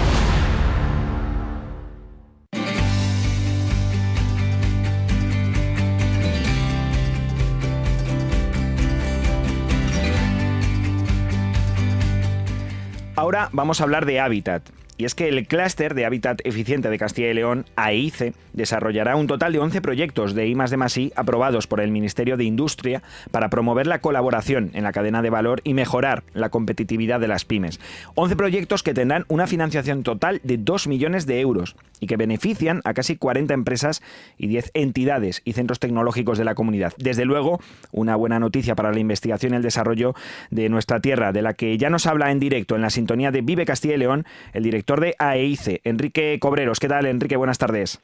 [13.17, 14.71] Ahora vamos a hablar de hábitat.
[15.03, 19.27] Y es que el clúster de hábitat eficiente de Castilla y León, AICE, desarrollará un
[19.27, 23.89] total de 11 proyectos de I I aprobados por el Ministerio de Industria para promover
[23.89, 27.81] la colaboración en la cadena de valor y mejorar la competitividad de las pymes.
[28.15, 32.81] 11 proyectos que tendrán una financiación total de 2 millones de euros y que benefician
[32.85, 34.03] a casi 40 empresas
[34.39, 36.93] y 10 entidades y centros tecnológicos de la comunidad.
[36.99, 37.61] Desde luego,
[37.91, 40.15] una buena noticia para la investigación y el desarrollo
[40.51, 43.41] de nuestra tierra, de la que ya nos habla en directo en la sintonía de
[43.41, 46.81] Vive Castilla y León el director de AEICE, Enrique Cobreros.
[46.81, 47.37] ¿Qué tal, Enrique?
[47.37, 48.03] Buenas tardes.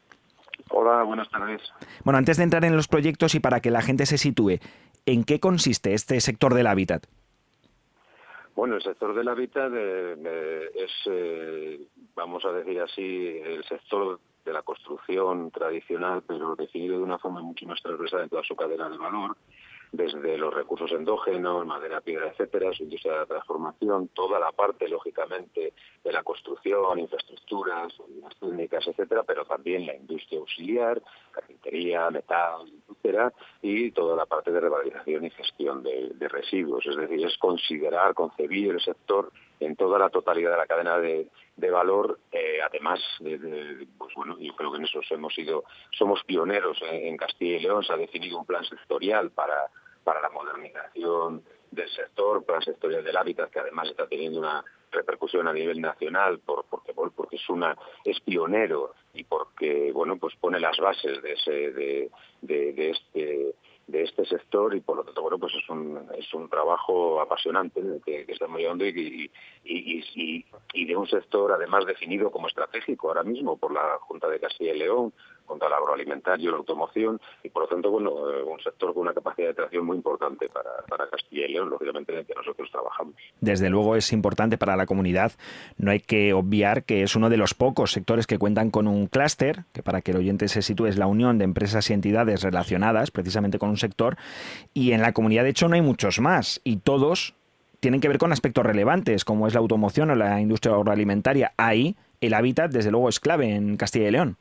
[0.71, 1.63] Hola, buenas tardes.
[2.05, 4.59] Bueno, antes de entrar en los proyectos y para que la gente se sitúe,
[5.07, 7.07] ¿en qué consiste este sector del hábitat?
[8.55, 11.81] Bueno, el sector del hábitat eh, eh, es, eh,
[12.17, 17.41] vamos a decir así, el sector de la construcción tradicional, pero definido de una forma
[17.41, 19.37] mucho más transversal en toda su cadena de valor,
[19.93, 24.89] desde los recursos endógenos, madera, piedra, etcétera, su industria de la transformación, toda la parte,
[24.89, 25.73] lógicamente,
[26.05, 33.33] de la construcción, infraestructuras, las técnicas, etcétera, pero también la industria auxiliar, carpintería, metal, etcétera,
[33.63, 36.87] y toda la parte de revalorización y gestión de, residuos.
[36.87, 41.29] Es decir, es considerar, concebir el sector en toda la totalidad de la cadena de,
[41.71, 46.79] valor, eh, además de, pues bueno, yo creo que en eso hemos sido, somos pioneros
[46.83, 49.69] en Castilla y León, se ha definido un plan sectorial para
[50.09, 55.47] para la modernización del sector, plan sectorial del hábitat, que además está teniendo una repercusión
[55.47, 60.59] a nivel nacional por, porque porque es una es pionero y porque bueno pues pone
[60.59, 63.55] las bases de ese de, de, este
[63.89, 67.81] de este sector y por lo tanto bueno pues es un es un trabajo apasionante
[68.05, 69.31] que, estamos llevando y,
[69.65, 74.29] y, y, y, de un sector además definido como estratégico ahora mismo por la Junta
[74.29, 75.13] de Castilla y León
[75.49, 79.15] contra el agroalimentario, la automoción y por lo tanto bueno eh, un sector con una
[79.15, 82.71] capacidad de atracción muy importante para, para Castilla y León, lógicamente en el que nosotros
[82.71, 83.15] trabajamos.
[83.41, 85.33] Desde luego es importante para la comunidad.
[85.77, 89.07] No hay que obviar que es uno de los pocos sectores que cuentan con un
[89.07, 92.43] clúster, que para que el oyente se sitúe es la unión de empresas y entidades
[92.43, 94.17] relacionadas precisamente con un sector,
[94.75, 97.35] y en la comunidad de hecho no hay muchos más, y todos
[97.81, 101.53] tienen que ver con aspectos relevantes, como es la automoción o la industria agroalimentaria.
[101.57, 104.37] Ahí el hábitat, desde luego, es clave en Castilla y León.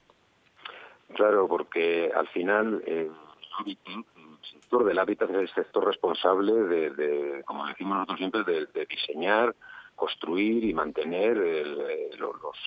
[1.18, 3.12] Claro, porque al final el
[4.52, 9.56] sector del hábitat es el sector responsable de, como decimos nosotros siempre, de, diseñar,
[9.98, 12.10] construir y mantener eh,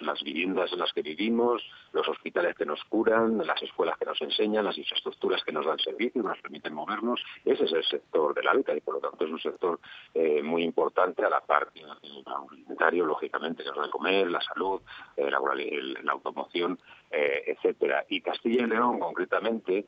[0.00, 1.62] las viviendas en las que vivimos,
[1.92, 5.78] los hospitales que nos curan, las escuelas que nos enseñan, las infraestructuras que nos dan
[5.78, 7.22] servicio, nos permiten movernos.
[7.44, 9.78] Ese es el sector del hábitat y por lo tanto es un sector
[10.12, 14.80] eh, muy importante a la parte del alimentario, lógicamente, que nos da comer, la salud,
[15.16, 16.78] eh, la, automoción,
[17.10, 18.04] etcétera.
[18.08, 19.86] Y Castilla y León, concretamente,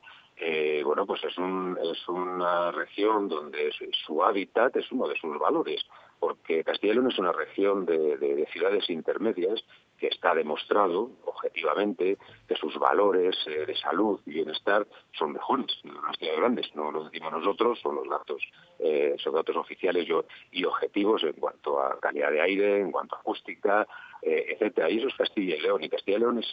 [0.85, 3.71] bueno, pues es, un, es una región donde
[4.05, 5.85] su hábitat es uno de sus valores
[6.23, 9.61] porque Castilla y León es una región de, ciudades intermedias
[9.97, 15.89] que está demostrado objetivamente que sus valores eh, de salud y bienestar son mejores que
[15.89, 16.75] las ciudades grandes.
[16.75, 18.41] No lo decimos nosotros, son los datos,
[18.79, 20.07] eh, son datos oficiales
[20.51, 23.85] y objetivos en cuanto a calidad de aire, en cuanto a acústica,
[24.25, 24.89] eh, etcétera.
[24.89, 25.83] Y eso es Castilla y León.
[25.83, 26.47] Y Castilla y León es,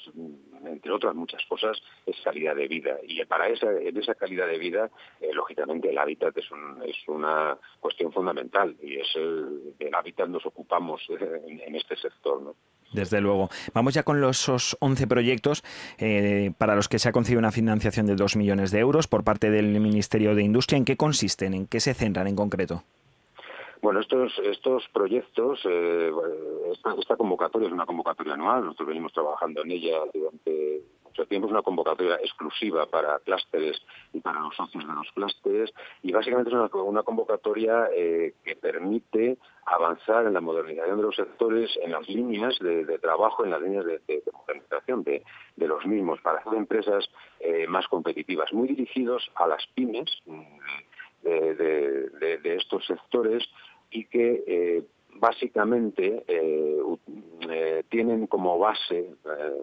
[0.64, 2.96] entre otras muchas cosas, es calidad de vida.
[3.06, 6.46] Y para esa, en esa calidad de vida, eh, lógicamente, el hábitat es,
[6.84, 8.76] es una cuestión fundamental.
[8.82, 12.42] Y es el, hábitat nos ocupamos eh, en, este sector.
[12.42, 12.56] ¿no?
[12.92, 13.48] Desde luego.
[13.72, 15.62] Vamos ya con los 11 proyectos
[16.58, 19.50] para los que se ha concedido una financiación de 2 millones de euros por parte
[19.50, 20.76] del Ministerio de Industria.
[20.76, 21.54] ¿En qué consisten?
[21.54, 22.82] ¿En qué se centran en concreto?
[23.82, 26.12] Bueno, estos, estos proyectos, eh,
[26.98, 31.52] esta, convocatoria es una convocatoria anual, nosotros venimos trabajando en ella durante mucho tiempo, es
[31.52, 33.80] una convocatoria exclusiva para clústeres
[34.12, 39.38] y para los socios de los clústeres, y básicamente es una, convocatoria eh, que permite
[39.64, 43.86] avanzar en la modernización de los sectores, en las líneas de, trabajo, en las líneas
[43.86, 45.22] de, modernización de,
[45.56, 47.08] los mismos, para hacer empresas
[47.40, 50.42] eh, más competitivas, muy dirigidos a las pymes mm,
[51.22, 53.42] de, estos sectores
[53.90, 54.84] y que eh,
[55.16, 56.82] básicamente eh,
[57.48, 59.10] eh, tienen como base,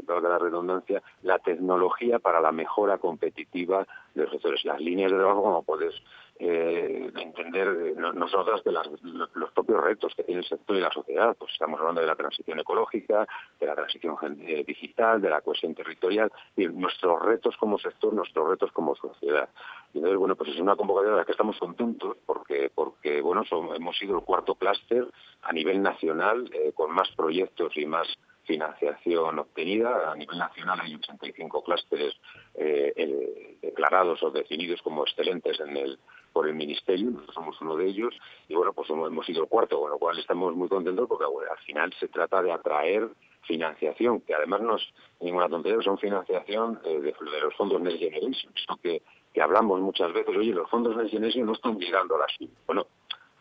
[0.04, 3.88] valga la redundancia, la tecnología para la mejora competitiva
[4.18, 4.66] de los sectores.
[4.66, 5.94] Las líneas de trabajo, como puedes
[6.40, 11.36] eh, entender eh, nosotras de los propios retos que tiene el sector y la sociedad.
[11.38, 13.28] Pues estamos hablando de la transición ecológica,
[13.60, 18.50] de la transición eh, digital, de la cohesión territorial, y nuestros retos como sector, nuestros
[18.50, 19.50] retos como sociedad.
[19.94, 23.44] Y entonces, bueno, pues es una convocatoria de la que estamos contentos porque, porque bueno,
[23.76, 25.08] hemos sido el cuarto clúster
[25.44, 28.08] a nivel nacional con más proyectos y más
[28.48, 30.12] financiación obtenida.
[30.12, 30.80] A nivel nacional.
[30.82, 32.14] Hay 85 clústeres
[32.56, 36.00] eh, declarados o definidos como excelentes en el
[36.38, 38.14] por el Ministerio, nosotros somos uno de ellos,
[38.48, 41.58] y bueno, pues hemos sido el cuarto, con lo cual estamos muy contentos porque al
[41.66, 43.10] final se trata de atraer
[43.42, 44.84] financiación, que además no es
[45.20, 49.02] ninguna tontería, son financiación de, de, los fondos Next Generation, que,
[49.34, 52.32] que hablamos muchas veces, oye, los fondos Next Generation no están llegando a las...
[52.68, 52.86] Bueno,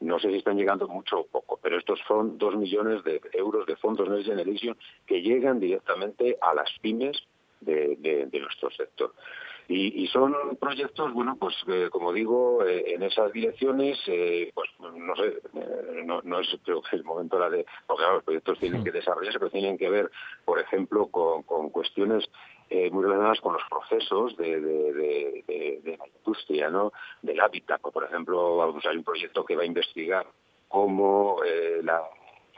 [0.01, 3.67] no sé si están llegando mucho o poco, pero estos son dos millones de euros
[3.67, 7.17] de fondos Next Generation que llegan directamente a las pymes
[7.61, 9.13] de, de nuestro sector.
[9.69, 15.17] Y, son proyectos, bueno, pues eh, como digo, eh, en esas direcciones, eh, pues no
[15.17, 15.41] sé,
[16.05, 19.51] no, es creo que el momento la de, porque los proyectos tienen que desarrollarse, pero
[19.51, 20.09] tienen que ver,
[20.45, 22.25] por ejemplo, con, cuestiones
[22.90, 26.92] muy relacionadas con los procesos de, la industria, ¿no?
[27.22, 27.81] Del hábitat.
[27.81, 30.26] Por ejemplo, vamos, hay un proyecto que va a investigar
[30.68, 31.38] cómo
[31.83, 32.02] la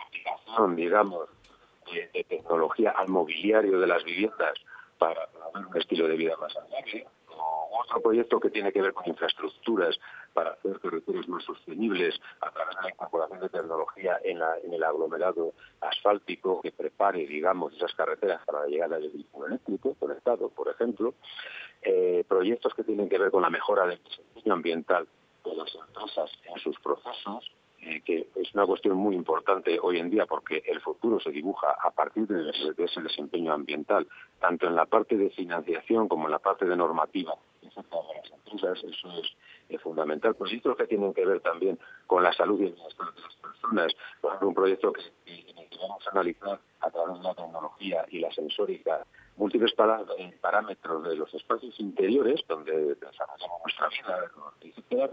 [0.06, 1.28] aplicación, digamos,
[1.92, 4.54] de, tecnología al mobiliario de las viviendas
[4.98, 7.06] para, un estilo de vida más saludable.
[7.36, 9.98] O otro proyecto que tiene que ver con infraestructuras
[10.32, 14.38] para hacer carreteras más sostenibles a través de la incorporación de tecnología en,
[14.72, 20.48] el aglomerado asfáltico que prepare, digamos, esas carreteras para la llegada del vehículo eléctrico conectado,
[20.50, 21.14] por ejemplo.
[21.82, 25.06] Eh, proyectos que tienen que ver con la mejora del desempeño ambiental
[25.44, 30.10] de las empresas en sus procesos eh, que es una cuestión muy importante hoy en
[30.10, 34.08] día porque el futuro se dibuja a partir de ese desempeño ambiental,
[34.40, 37.34] tanto en la parte de financiación como en la parte de normativa
[38.62, 39.36] eso es
[39.76, 40.34] fundamental.
[40.34, 43.94] Proyectos que tienen que ver también con la salud y el bienestar de las personas,
[44.20, 45.02] por ejemplo, un proyecto que,
[45.80, 49.04] vamos a analizar a través de la tecnología y la sensórica
[49.36, 55.10] múltiples eh, parámetros de los espacios interiores donde desarrollamos nuestra vida,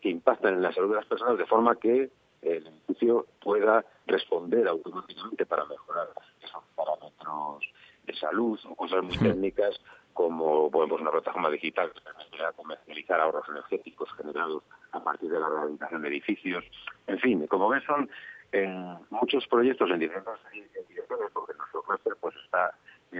[0.00, 2.10] que impactan en la salud de las personas de forma que
[2.42, 6.08] el edificio pueda responder automáticamente para mejorar
[6.42, 7.64] esos parámetros
[8.06, 9.80] de salud o cosas muy técnicas
[10.14, 15.48] como bueno, una plataforma digital que permitirá comercializar ahorros energéticos generados a partir de la
[15.48, 16.64] rehabilitación de edificios.
[17.06, 18.08] En fin, como ven, son
[18.52, 22.72] en muchos proyectos en diferentes direcciones, porque nuestro clúster pues está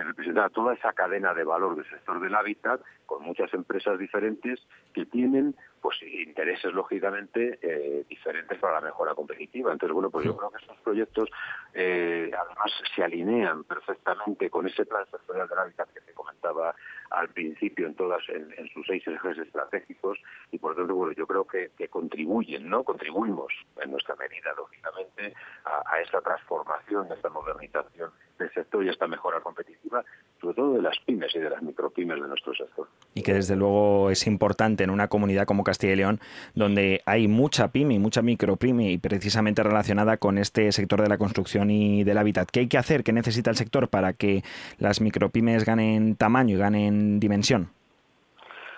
[0.03, 4.61] representa toda esa cadena de valor del sector del hábitat con muchas empresas diferentes
[4.93, 5.55] que tienen
[5.85, 9.71] pues intereses lógicamente eh, diferentes para la mejora competitiva.
[9.71, 11.29] Entonces, bueno, pues yo creo que estos proyectos
[11.75, 16.75] eh, además se alinean perfectamente con ese plan sectorial del hábitat que se comentaba
[17.11, 20.19] al principio en todas en, sus seis ejes estratégicos
[20.51, 25.83] y por tanto bueno yo creo que, contribuyen no contribuimos en nuestra medida lógicamente a,
[25.95, 30.05] a esta transformación a esta modernización del sector y a esta mejora competitiva
[30.45, 32.87] sobre todo de las pymes y de las micropymes de nuestro sector.
[33.15, 36.21] Y que desde luego es importante en una comunidad como Castilla y León,
[36.55, 41.17] donde hay mucha pyme y mucha micropyme y precisamente relacionada con este sector de la
[41.17, 42.51] construcción y del hábitat.
[42.51, 43.05] ¿Qué hay que hacer?
[43.05, 44.43] ¿Qué necesita el sector para que
[44.79, 47.71] las micropymes ganen tamaño y ganen dimensión?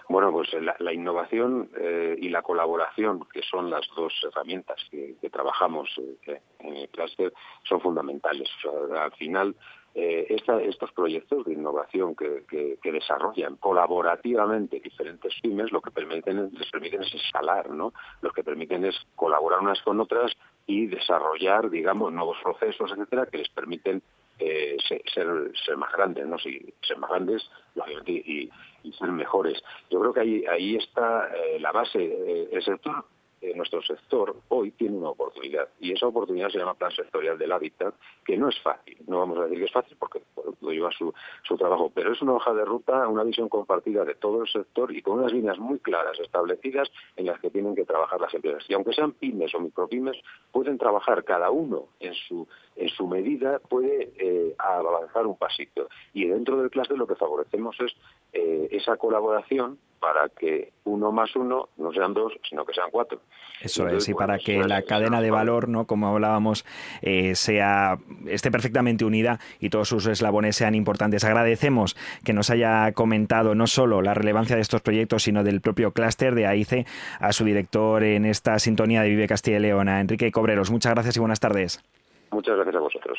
[0.09, 0.49] Bueno, pues
[0.79, 5.89] la, innovación eh, y la colaboración, que son las dos herramientas que, trabajamos
[6.27, 7.33] eh, en el clúster,
[7.65, 8.49] son fundamentales.
[8.97, 9.57] al final,
[9.99, 17.03] eh, estos proyectos de innovación que, desarrollan colaborativamente diferentes pymes, lo que permiten, les permiten
[17.03, 17.95] es escalar, ¿no?
[18.21, 20.33] Lo que permiten es colaborar unas con otras
[20.67, 24.03] y desarrollar, digamos, nuevos procesos, etcétera, que les permiten
[24.39, 24.77] eh,
[25.15, 26.39] ser, más grandes, ¿no?
[26.39, 28.51] Si, ser más grandes, lógicamente, y,
[28.99, 29.61] ser mejores.
[29.91, 32.49] Yo creo que ahí, ahí está eh, la base.
[32.53, 33.05] el sector
[33.55, 37.95] nuestro sector hoy tiene una oportunidad y esa oportunidad se llama Plan Sectorial del Hábitat,
[38.25, 40.21] que no es fácil, no vamos a decir que es fácil porque
[40.61, 44.15] lo lleva su, su trabajo, pero es una hoja de ruta, una visión compartida de
[44.15, 47.85] todo el sector y con unas líneas muy claras establecidas en las que tienen que
[47.85, 48.65] trabajar las empresas.
[48.69, 50.17] Y aunque sean pymes o micropymes,
[50.53, 52.47] pueden trabajar cada uno en su,
[52.77, 55.89] en su medida, puede eh, avanzar un pasito.
[56.13, 57.95] Y dentro del cluster lo que favorecemos es
[58.33, 63.19] eh, esa colaboración para que uno más uno no sean dos, sino que sean cuatro.
[63.61, 65.85] Eso es, y para que la cadena de valor, ¿no?
[65.85, 66.65] como hablábamos,
[67.03, 71.25] eh, sea esté perfectamente unida y todos sus eslabones sean importantes.
[71.25, 75.91] Agradecemos que nos haya comentado no solo la relevancia de estos proyectos, sino del propio
[75.91, 76.87] clúster de AICE,
[77.19, 80.71] a su director en esta sintonía de Vive Castilla y León, Enrique Cobreros.
[80.71, 81.83] Muchas gracias y buenas tardes.
[82.31, 83.19] Muchas gracias a vosotros.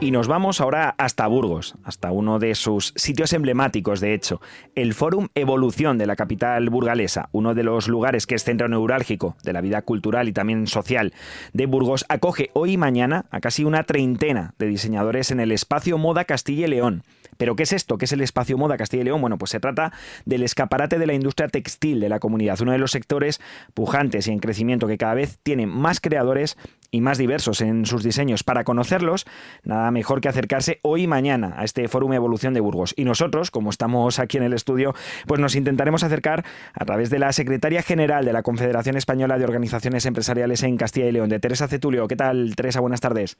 [0.00, 4.40] Y nos vamos ahora hasta Burgos, hasta uno de sus sitios emblemáticos, de hecho,
[4.76, 9.36] el Fórum Evolución de la capital burgalesa, uno de los lugares que es centro neurálgico
[9.42, 11.12] de la vida cultural y también social
[11.52, 15.98] de Burgos, acoge hoy y mañana a casi una treintena de diseñadores en el espacio
[15.98, 17.02] Moda Castilla y León.
[17.36, 17.98] ¿Pero qué es esto?
[17.98, 19.20] ¿Qué es el espacio moda Castilla y León?
[19.20, 19.92] Bueno, pues se trata
[20.24, 23.40] del escaparate de la industria textil de la comunidad, uno de los sectores
[23.74, 26.56] pujantes y en crecimiento que cada vez tiene más creadores
[26.90, 28.44] y más diversos en sus diseños.
[28.44, 29.26] Para conocerlos,
[29.64, 32.94] nada mejor que acercarse hoy y mañana a este Fórum Evolución de Burgos.
[32.96, 34.94] Y nosotros, como estamos aquí en el estudio,
[35.26, 39.44] pues nos intentaremos acercar a través de la secretaria general de la Confederación Española de
[39.44, 42.06] Organizaciones Empresariales en Castilla y León, de Teresa Cetulio.
[42.08, 42.80] ¿Qué tal, Teresa?
[42.80, 43.38] Buenas tardes.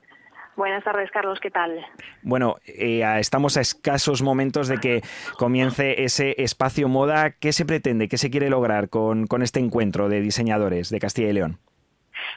[0.57, 1.85] Buenas tardes, Carlos, ¿qué tal?
[2.23, 5.01] Bueno, eh, estamos a escasos momentos de que
[5.38, 7.31] comience ese espacio moda.
[7.31, 11.31] ¿Qué se pretende, qué se quiere lograr con, con este encuentro de diseñadores de Castilla
[11.31, 11.59] y León?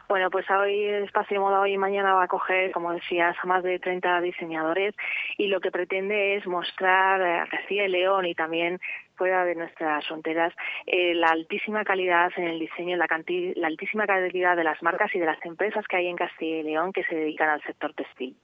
[0.07, 3.47] Bueno, pues hoy el Espacio Moda hoy y mañana va a coger, como decías, a
[3.47, 4.93] más de 30 diseñadores
[5.37, 8.79] y lo que pretende es mostrar a Castilla y León y también
[9.17, 10.53] fuera de nuestras fronteras
[10.85, 15.19] eh, la altísima calidad en el diseño, la, la altísima calidad de las marcas y
[15.19, 18.35] de las empresas que hay en Castilla y León que se dedican al sector textil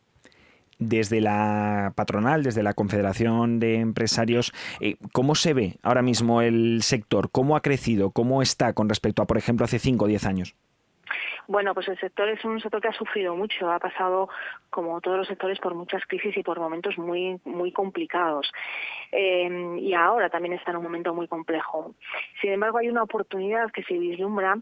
[0.82, 6.82] desde la patronal, desde la Confederación de Empresarios, eh, ¿cómo se ve ahora mismo el
[6.82, 7.30] sector?
[7.32, 8.10] ¿Cómo ha crecido?
[8.10, 10.56] ¿Cómo está con respecto a, por ejemplo, hace 5 o 10 años?
[11.52, 14.30] Bueno, pues el sector es un sector que ha sufrido mucho, ha pasado,
[14.70, 18.50] como todos los sectores, por muchas crisis y por momentos muy, muy complicados.
[19.12, 21.94] Eh, y ahora también está en un momento muy complejo.
[22.40, 24.60] Sin embargo, hay una oportunidad que se vislumbra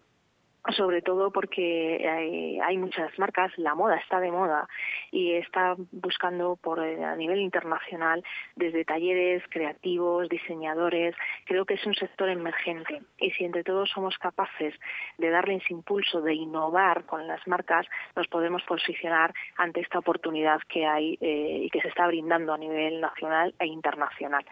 [0.75, 4.67] sobre todo porque hay, muchas marcas, la moda está de moda
[5.11, 8.23] y está buscando por eh, a nivel internacional
[8.55, 14.17] desde talleres creativos, diseñadores, creo que es un sector emergente y si entre todos somos
[14.17, 14.73] capaces
[15.17, 20.59] de darle ese impulso de innovar con las marcas, nos podemos posicionar ante esta oportunidad
[20.67, 24.45] que hay eh, y que se está brindando a nivel nacional e internacional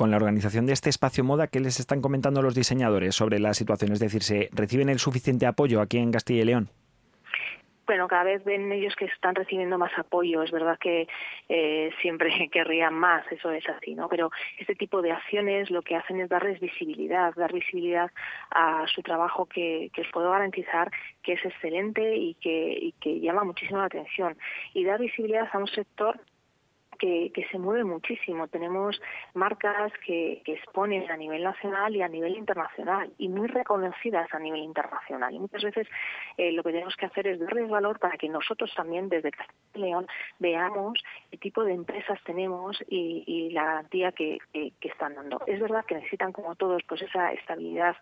[0.00, 3.52] con la organización de este espacio moda, ¿qué les están comentando los diseñadores sobre la
[3.52, 3.92] situación?
[3.92, 6.70] Es decir, ¿se reciben el suficiente apoyo aquí en Castilla y León?
[7.90, 10.44] bueno, cada vez ven ellos que están recibiendo más apoyo.
[10.44, 11.08] Es verdad que
[11.48, 14.08] eh, siempre querrían más, eso es así, ¿no?
[14.08, 18.08] Pero este tipo de acciones lo que hacen es darles visibilidad, dar visibilidad
[18.52, 20.88] a su trabajo que, que os puedo garantizar
[21.20, 24.38] que es excelente y que, y que llama muchísimo la atención.
[24.72, 26.20] Y dar visibilidad a un sector
[27.00, 28.46] que, se mueve muchísimo.
[28.48, 29.00] Tenemos
[29.34, 34.60] marcas que, exponen a nivel nacional y a nivel internacional y muy reconocidas a nivel
[34.60, 35.32] internacional.
[35.34, 35.88] Y muchas veces
[36.36, 39.56] eh, lo que tenemos que hacer es darles valor para que nosotros también desde Castilla
[39.74, 40.06] y León
[40.38, 45.40] veamos qué tipo de empresas tenemos y, la garantía que, que están dando.
[45.46, 47.96] Es verdad que necesitan, como todos, pues esa estabilidad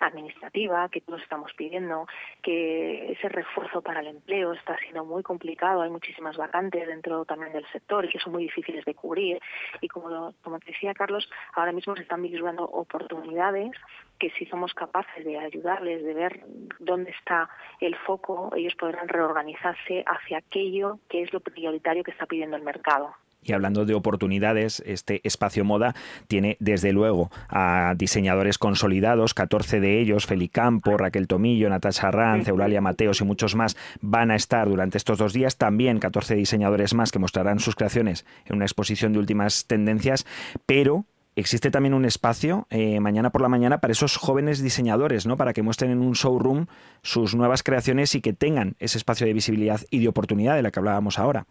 [0.00, 2.06] administrativa que todos estamos pidiendo,
[2.42, 7.52] que ese refuerzo para el empleo está siendo muy complicado, hay muchísimas vacantes dentro también
[7.52, 9.40] del sector y que son muy difíciles de cubrir.
[9.80, 13.72] Y como, como te decía Carlos, ahora mismo se están vislumbrando oportunidades
[14.18, 16.44] que si somos capaces de ayudarles, de ver
[16.78, 17.48] dónde está
[17.80, 22.62] el foco, ellos podrán reorganizarse hacia aquello que es lo prioritario que está pidiendo el
[22.62, 23.14] mercado.
[23.44, 25.94] Y hablando de oportunidades, este espacio moda
[26.28, 32.80] tiene desde luego a diseñadores consolidados, 14 de ellos, Campo, Raquel Tomillo, Natasha Ranz, Eulalia
[32.80, 35.56] Mateos y muchos más van a estar durante estos dos días.
[35.56, 40.26] También 14 diseñadores más que mostrarán sus creaciones en una exposición de últimas tendencias,
[40.66, 45.36] pero existe también un espacio eh, mañana por la mañana para esos jóvenes diseñadores, ¿no?
[45.36, 46.66] Para que muestren en un showroom
[47.02, 50.70] sus nuevas creaciones y que tengan ese espacio de visibilidad y de oportunidad de la
[50.70, 51.46] que hablábamos ahora.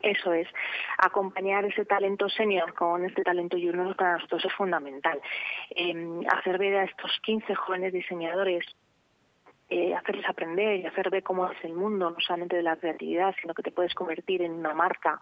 [0.00, 0.48] Eso es,
[0.98, 5.20] acompañar ese talento senior con este talento junior para nosotros es fundamental.
[5.70, 8.64] Eh, hacer ver a estos 15 jóvenes diseñadores
[9.70, 13.34] eh, hacerles aprender y hacer ver cómo es el mundo, no solamente de la creatividad,
[13.40, 15.20] sino que te puedes convertir en una marca,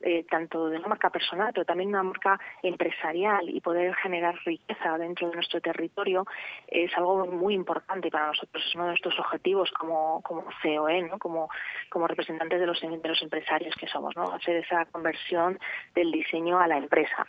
[0.00, 4.96] eh, tanto de una marca personal, pero también una marca empresarial y poder generar riqueza
[4.96, 6.24] dentro de nuestro territorio
[6.68, 8.64] es algo muy importante para nosotros.
[8.64, 11.18] Es uno de nuestros objetivos como, como COE, ¿no?
[11.18, 11.48] como,
[11.88, 14.32] como representantes de los, de los empresarios que somos, ¿no?
[14.32, 15.58] hacer esa conversión
[15.96, 17.26] del diseño a la empresa.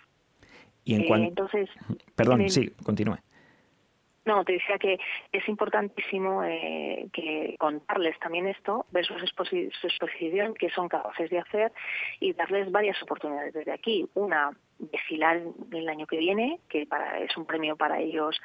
[0.83, 1.25] Y en cuanto...
[1.25, 1.69] Eh, entonces,
[2.15, 3.17] Perdón, sí, continúe.
[4.23, 4.99] No, te decía que
[5.31, 11.71] es importantísimo eh, que contarles también esto, ver su, exposición, qué son capaces de hacer
[12.19, 14.07] y darles varias oportunidades desde aquí.
[14.13, 15.41] Una, desfilar
[15.71, 18.39] el año que viene, que para, es un premio para ellos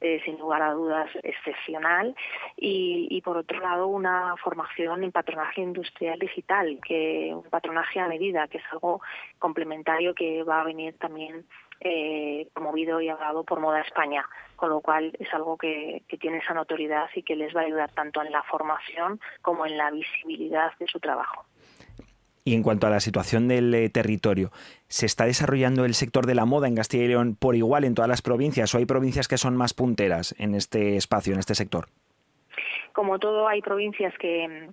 [0.00, 2.14] eh, sin lugar a dudas excepcional
[2.56, 8.08] y, y, por otro lado una formación en patronaje industrial digital que un patronaje a
[8.08, 9.02] medida que es algo
[9.38, 11.44] complementario que va a venir también
[11.82, 14.26] eh, promovido y hablado por Moda España,
[14.60, 17.90] con lo cual es algo que, tiene esa notoriedad y que les va a ayudar
[17.92, 21.46] tanto en la formación como en la visibilidad de su trabajo.
[22.44, 24.50] Y en cuanto a la situación del eh, territorio,
[24.86, 27.94] ¿se está desarrollando el sector de la moda en Castilla y León por igual en
[27.94, 31.54] todas las provincias o hay provincias que son más punteras en este espacio, en este
[31.54, 31.86] sector?
[32.92, 34.68] Como todo, hay provincias que,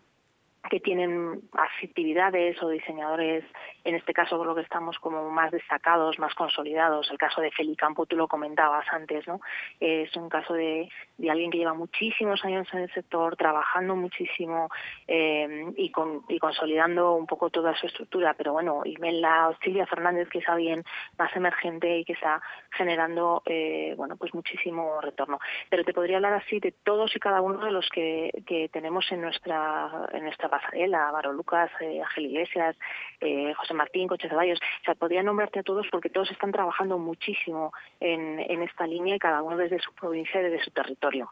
[0.70, 3.44] que tienen actividades o diseñadores,
[3.84, 7.10] en este caso lo que estamos como más destacados, más consolidados.
[7.12, 9.40] El caso de Campo, tú lo comentabas antes, ¿no?
[9.80, 14.70] Es un caso de, de alguien que lleva muchísimos años en el sector, trabajando muchísimo
[15.08, 18.34] eh, y, con, y consolidando un poco toda su estructura.
[18.36, 20.84] Pero bueno, Imelda Silvia Fernández, que es alguien
[21.18, 22.42] más emergente y que está
[22.72, 25.40] generando, eh, bueno, pues muchísimo retorno.
[25.70, 29.12] Pero te podría hablar así de todos y cada uno de los que, que tenemos
[29.12, 32.76] en nuestra, en nuestra pasarela, Varo Lucas, eh, Ángel Iglesias,
[33.22, 34.60] eh, José Martín, Coche Ceballos.
[34.60, 39.20] O sea, podría nombrarte a todos porque todos están trabajando muchísimo en, esta línea y
[39.20, 41.30] cada uno desde su provincia y desde su territorio.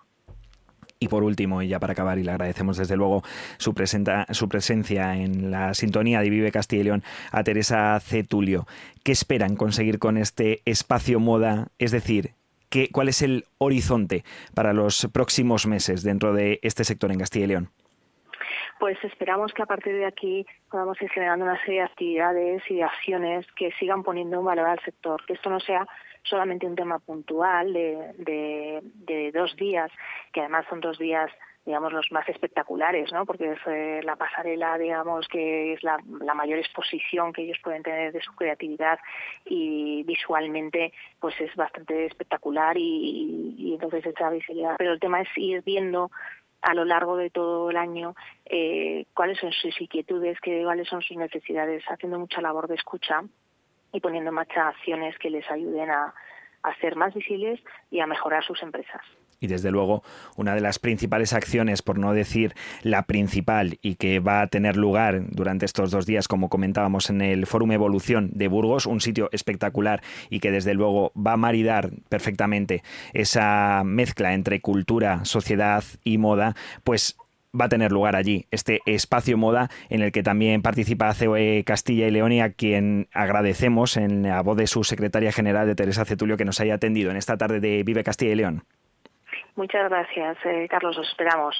[0.99, 3.23] Y por último, y ya para acabar, y le agradecemos desde luego
[3.57, 8.65] su, presenta, su presencia en la sintonía de Vive Castilla y León a Teresa Cetulio.
[9.03, 11.67] ¿Qué esperan conseguir con este espacio moda?
[11.80, 12.32] Es decir,
[12.69, 14.23] ¿qué, ¿cuál es el horizonte
[14.53, 17.69] para los próximos meses dentro de este sector en Castilla y León?
[18.80, 22.76] Pues esperamos que a partir de aquí podamos ir generando una serie de actividades y
[22.76, 25.88] de acciones que sigan poniendo un valor al sector, que esto no sea
[26.23, 29.91] solamente un tema puntual de, de, dos días,
[30.34, 31.32] que además son dos días
[31.65, 33.26] digamos los más espectaculares, ¿no?
[33.26, 35.97] Porque es eh, la pasarela, digamos, que es la,
[36.36, 38.99] mayor exposición que ellos pueden tener de su creatividad
[39.45, 44.76] y visualmente, pues es bastante espectacular y, y entonces esa visibilidad.
[44.78, 46.11] Pero el tema es ir viendo
[46.66, 51.01] a lo largo de todo el año eh, cuáles son sus inquietudes, qué, cuáles son
[51.03, 53.22] sus necesidades, haciendo mucha labor de escucha
[53.91, 56.13] y poniendo en marcha acciones que les ayuden a,
[56.63, 57.61] a ser más visibles
[57.91, 59.01] y a mejorar sus empresas
[59.45, 60.03] y desde luego
[60.35, 64.75] una de las principales acciones, por no decir la principal y que va a tener
[64.75, 69.29] lugar durante estos dos días, como comentábamos en el Fórum Evolución de Burgos, un sitio
[69.31, 72.83] espectacular y que desde luego va a maridar perfectamente
[73.13, 77.15] esa mezcla entre cultura, sociedad y moda, pues
[77.59, 82.07] va a tener lugar allí, este espacio moda en el que también participa COE Castilla
[82.07, 86.05] y León y a quien agradecemos en la voz de su secretaria general de Teresa
[86.05, 88.63] Cetulio que nos haya atendido en esta tarde de Vive Castilla y León.
[89.55, 91.55] Muchas gracias, eh, Carlos, os esperamos.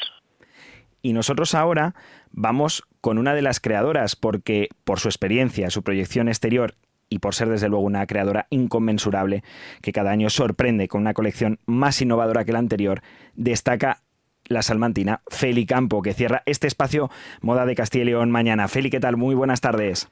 [1.02, 1.94] Y nosotros ahora
[2.32, 6.74] vamos con una de las creadoras porque por su experiencia, su proyección exterior
[7.10, 9.44] y por ser desde luego una creadora inconmensurable
[9.82, 13.02] que cada año sorprende con una colección más innovadora que la anterior,
[13.36, 14.00] destaca
[14.48, 17.10] la salmantina Feli Campo, que cierra este espacio
[17.42, 18.68] Moda de Castilla y León mañana.
[18.68, 19.18] Feli, ¿qué tal?
[19.18, 20.10] Muy buenas tardes.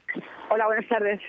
[0.50, 1.20] Hola, buenas tardes.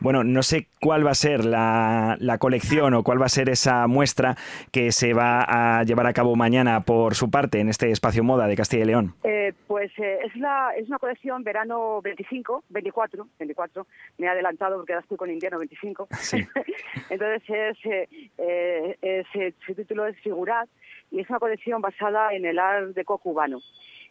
[0.00, 3.86] Bueno, no sé cuál va a ser la, colección o cuál va a ser esa
[3.86, 4.34] muestra
[4.72, 5.44] que se va
[5.78, 8.86] a llevar a cabo mañana por su parte en este espacio moda de Castilla y
[8.86, 9.14] León.
[9.24, 13.86] Eh, pues eh, es, la, es una colección verano 25, 24, 24.
[14.16, 16.08] Me he adelantado porque ahora estoy con invierno 25.
[17.10, 20.68] Entonces es, eh, su título es Figurat
[21.10, 23.60] y es una colección basada en el art deco cubano.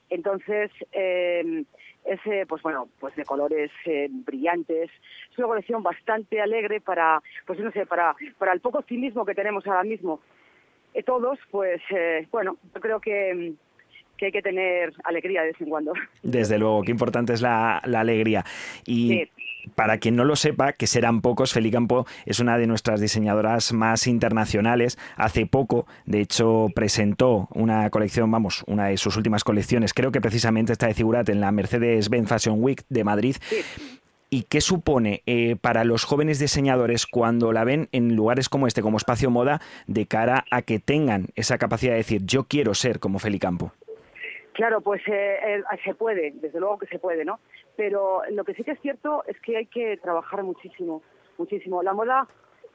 [0.10, 1.64] Entonces, eh,
[2.06, 4.89] es pues bueno, pues de colores eh, brillantes.
[5.32, 9.36] Es una colección bastante alegre para, pues no sé, para, para el poco optimismo que
[9.36, 10.22] tenemos ahora mismo.
[10.93, 13.54] Eh, todos, pues eh, bueno, yo creo que
[14.20, 15.93] que hay que tener alegría de vez en cuando.
[16.22, 18.45] Desde luego, qué importante es la, alegría.
[18.86, 19.30] Y
[19.76, 23.74] para quien no lo sepa, que serán pocos, Feli Campo es una de nuestras diseñadoras
[23.74, 24.97] más internacionales.
[25.15, 30.22] Hace poco, de hecho, presentó una colección, vamos, una de sus últimas colecciones, creo que
[30.22, 33.36] precisamente está de Figurat en la Mercedes-Benz Fashion Week de Madrid.
[34.32, 38.84] ¿Y qué supone eh, para los jóvenes diseñadores cuando la ven en lugares como este,
[38.84, 42.99] como espacio moda, de cara a que tengan esa capacidad de decir, yo quiero ser
[42.99, 43.74] como Feli Campo?
[44.60, 47.39] Claro, pues eh, se puede, desde luego que se puede, ¿no?
[47.78, 51.01] Pero lo que sí que es cierto es que hay que trabajar muchísimo,
[51.38, 51.82] muchísimo.
[51.82, 52.28] La moda,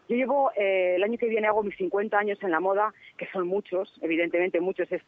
[0.09, 3.29] yo llevo, eh, el año que viene hago mis 50 años en la moda, que
[3.35, 5.03] son muchos, evidentemente muchos, es,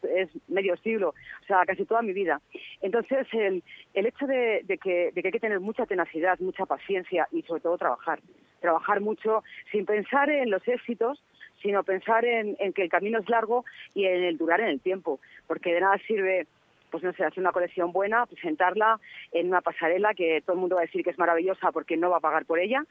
[0.49, 1.15] medio siglo,
[1.45, 2.43] o sea, casi toda mi vida.
[2.83, 3.63] Entonces, el,
[3.95, 7.63] el hecho de, que, de que hay que tener mucha tenacidad, mucha paciencia y sobre
[7.63, 8.21] todo trabajar,
[8.61, 11.25] trabajar mucho sin pensar en los éxitos,
[11.63, 13.65] sino pensar en, en, que el camino es largo
[13.95, 16.47] y en el durar en el tiempo, porque de nada sirve
[16.91, 19.01] pues no sé, hacer una colección buena, presentarla
[19.33, 22.11] en una pasarela que todo el mundo va a decir que es maravillosa porque no
[22.11, 22.85] va a pagar por ella.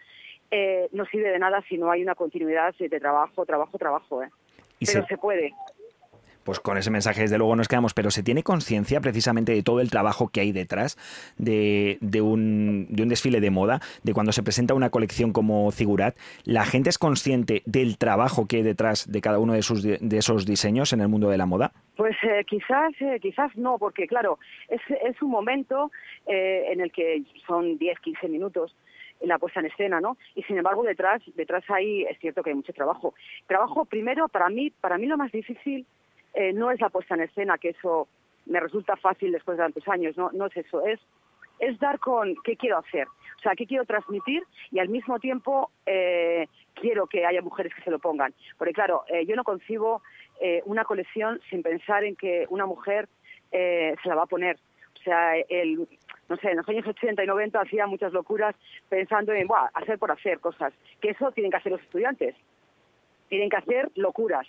[0.51, 4.23] Eh, no sirve de nada si no hay una continuidad de trabajo, trabajo, trabajo.
[4.23, 4.29] ¿eh?
[4.79, 5.53] Pero se puede
[6.45, 9.81] pues con ese mensaje desde luego nos quedamos, pero ¿se tiene conciencia precisamente de todo
[9.81, 10.95] el trabajo que hay detrás
[11.37, 16.15] de, un, de, un, desfile de moda, de cuando se presenta una colección como Figurat?
[16.43, 20.17] ¿La gente es consciente del trabajo que hay detrás de cada uno de, sus, de
[20.17, 21.71] esos diseños en el mundo de la moda?
[21.97, 24.37] Pues eh, quizás, eh, quizás no, porque claro,
[24.69, 25.91] es, es un momento
[26.27, 28.75] eh, en el que son 10, 15 minutos
[29.21, 30.17] la puesta en escena, ¿no?
[30.35, 33.15] Y sin embargo detrás, detrás ahí es cierto que hay mucho trabajo.
[33.47, 35.87] Trabajo primero para mí, para mí lo más difícil
[36.35, 38.07] eh, no es la puesta en escena, que eso
[38.45, 40.99] me resulta fácil después de tantos años, no, no es eso, es,
[41.59, 45.71] es dar con qué quiero hacer, o sea, qué quiero transmitir y al mismo tiempo
[45.85, 48.33] eh, quiero que haya mujeres que se lo pongan.
[48.57, 50.01] Porque claro, eh, yo no concibo
[50.65, 53.07] una colección sin pensar en que una mujer
[53.51, 54.57] se la va a poner.
[54.99, 55.87] O sea, el,
[56.27, 58.55] no sé, en los años 80 y 90 hacía muchas locuras
[58.89, 62.35] pensando en, Buah, hacer por hacer cosas, que eso tienen que hacer los estudiantes.
[63.29, 64.47] Tienen que hacer locuras.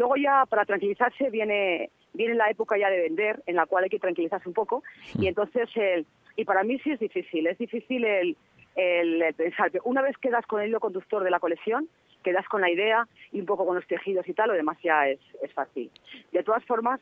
[0.00, 3.90] Luego ya para tranquilizarse viene viene la época ya de vender, en la cual hay
[3.90, 4.82] que tranquilizarse un poco,
[5.18, 8.36] y entonces, el, y para mí sí es difícil, es difícil el,
[8.76, 11.86] el pensar, una vez quedas con el hilo conductor de la colección,
[12.24, 15.06] quedas con la idea y un poco con los tejidos y tal, lo demás ya
[15.06, 15.90] es, es fácil.
[16.32, 16.98] De todas formas,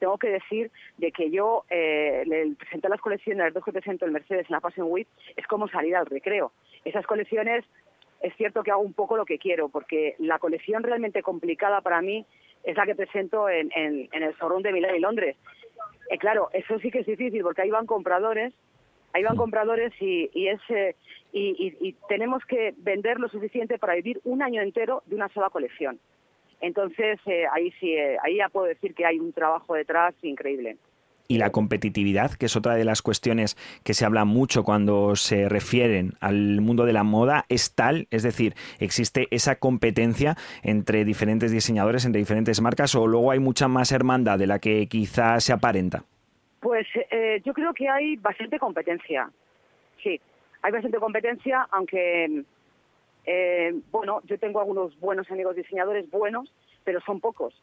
[0.00, 4.06] tengo que decir de que yo eh, le presenté las colecciones, las dos que presento
[4.06, 5.06] en Mercedes en la Fashion Week,
[5.36, 6.50] es como salir al recreo.
[6.84, 7.64] Esas colecciones
[8.20, 12.02] es cierto que hago un poco lo que quiero, porque la colección realmente complicada para
[12.02, 12.26] mí
[12.64, 15.36] es la que presento en, en, el showroom de Milán y Londres.
[16.10, 18.52] Eh, claro, eso sí que es difícil, porque ahí van compradores,
[19.12, 20.96] ahí van compradores y, es, eh,
[21.32, 26.00] y, tenemos que vender lo suficiente para vivir un año entero de una sola colección.
[26.60, 30.76] Entonces, eh, ahí sí, ahí ya puedo decir que hay un trabajo detrás increíble
[31.28, 35.48] y la competitividad, que es otra de las cuestiones que se habla mucho cuando se
[35.48, 41.52] refieren al mundo de la moda, es tal, es decir, existe esa competencia entre diferentes
[41.52, 45.52] diseñadores, entre diferentes marcas, o luego hay mucha más hermandad de la que quizás se
[45.52, 46.02] aparenta.
[46.60, 49.30] Pues eh, yo creo que hay bastante competencia,
[50.02, 50.18] sí,
[50.62, 52.42] hay bastante competencia, aunque,
[53.26, 56.50] eh, bueno, yo tengo algunos buenos amigos diseñadores buenos,
[56.84, 57.54] pero son pocos.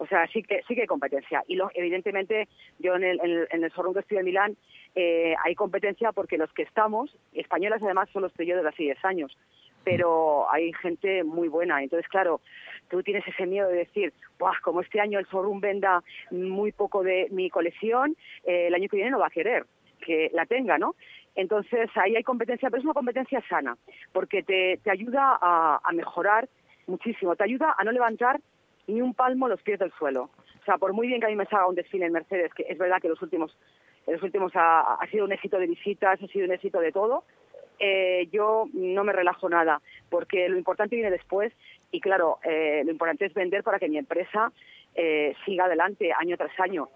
[0.00, 1.44] O sea, sí que sí que hay competencia.
[1.46, 2.48] Y lo, evidentemente,
[2.78, 4.56] yo en el, en, en el showroom que estoy en Milán
[4.94, 9.04] eh, hay competencia porque los que estamos, españolas además, solo estoy yo desde hace 10
[9.04, 9.36] años,
[9.84, 11.82] pero hay gente muy buena.
[11.82, 12.40] Entonces, claro,
[12.88, 17.02] tú tienes ese miedo de decir, Buah, como este año el showroom venda muy poco
[17.02, 19.66] de mi colección, eh, el año que viene no va a querer
[20.00, 20.94] que la tenga, ¿no?
[21.34, 23.76] Entonces, ahí hay competencia, pero es una competencia sana,
[24.14, 26.48] porque te, te ayuda a, a mejorar
[26.86, 28.40] muchísimo, te ayuda a no levantar
[28.90, 30.30] ni un palmo los pies del suelo.
[30.60, 32.66] O sea, por muy bien que a mí me salga un desfile en Mercedes, que
[32.68, 33.56] es verdad que los últimos,
[34.06, 37.24] los últimos ha, sido un éxito de visitas, ha sido un éxito de todo,
[37.78, 39.80] eh, yo no me relajo nada,
[40.10, 41.52] porque lo importante viene después
[41.90, 44.52] y claro, eh, lo importante es vender para que mi empresa
[44.94, 46.88] eh, siga adelante año tras año.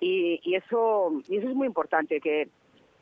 [0.00, 2.48] Y, y, eso, y eso es muy importante, que,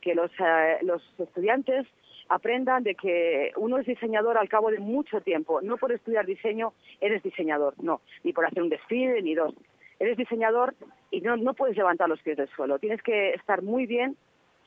[0.01, 1.87] que los, eh, los estudiantes
[2.33, 5.61] aprendan de que uno es diseñador al cabo de mucho tiempo.
[5.61, 9.55] No por estudiar diseño eres diseñador, no, ni por hacer un desfile, ni dos.
[9.99, 10.75] Eres diseñador
[11.11, 12.79] y no, no puedes levantar los pies del suelo.
[12.79, 14.17] Tienes que estar muy bien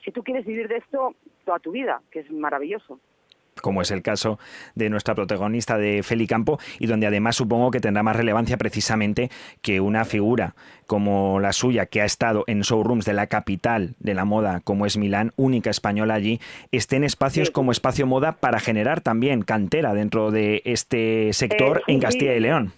[0.04, 1.14] si tú quieres vivir de esto
[1.44, 3.00] toda tu vida, que es maravilloso
[3.62, 4.38] como es el caso
[4.74, 9.30] de nuestra protagonista de Feli Campo, y donde además supongo que tendrá más relevancia precisamente
[9.62, 10.54] que una figura
[10.86, 14.86] como la suya, que ha estado en showrooms de la capital de la moda, como
[14.86, 16.40] es Milán, única española allí,
[16.70, 21.82] esté en espacios como Espacio Moda para generar también cantera dentro de este sector Eh,
[21.86, 22.72] sí, en Castilla y León.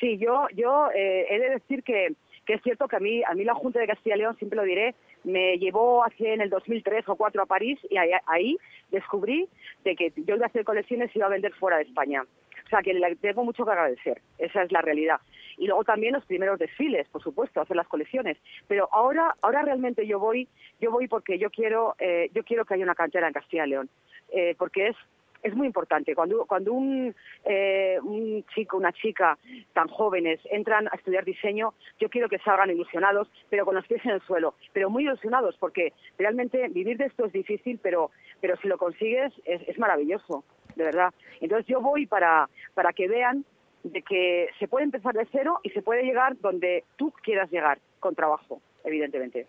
[0.00, 2.14] Sí, yo, yo eh, he de decir que,
[2.46, 4.56] que es cierto que a mí, a mí la Junta de Castilla y León, siempre
[4.56, 4.94] lo diré,
[5.24, 8.56] me llevó hace en el 2003 o 4 a París y ahí, ahí
[8.90, 9.48] descubrí
[9.84, 12.22] de que yo iba a hacer colecciones y iba a vender fuera de España.
[12.22, 14.22] O sea, que le tengo mucho que agradecer.
[14.38, 15.20] Esa es la realidad.
[15.58, 18.38] Y luego también los primeros desfiles, por supuesto, hacer las colecciones.
[18.66, 20.48] Pero ahora, ahora realmente yo voy,
[20.80, 23.70] yo voy porque yo quiero, eh, yo quiero que haya una cantera en Castilla y
[23.70, 23.90] León,
[24.30, 24.96] eh, porque es
[25.42, 26.14] es muy importante.
[26.14, 27.14] Cuando, cuando un,
[27.44, 29.38] eh, un chico, una chica
[29.72, 34.04] tan jóvenes entran a estudiar diseño, yo quiero que salgan ilusionados, pero con los pies
[34.04, 38.56] en el suelo, pero muy ilusionados, porque realmente vivir de esto es difícil, pero, pero
[38.56, 40.44] si lo consigues es, es maravilloso,
[40.76, 41.12] de verdad.
[41.40, 43.44] Entonces yo voy para, para que vean
[43.82, 47.78] de que se puede empezar de cero y se puede llegar donde tú quieras llegar,
[47.98, 49.46] con trabajo, evidentemente.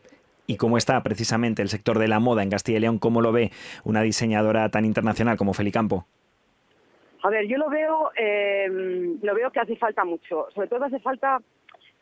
[0.47, 3.31] Y cómo está precisamente el sector de la moda en Castilla y León, cómo lo
[3.31, 3.51] ve
[3.83, 6.05] una diseñadora tan internacional como Feli Campo.
[7.23, 8.67] A ver, yo lo veo, eh,
[9.21, 10.47] lo veo que hace falta mucho.
[10.53, 11.39] Sobre todo hace falta,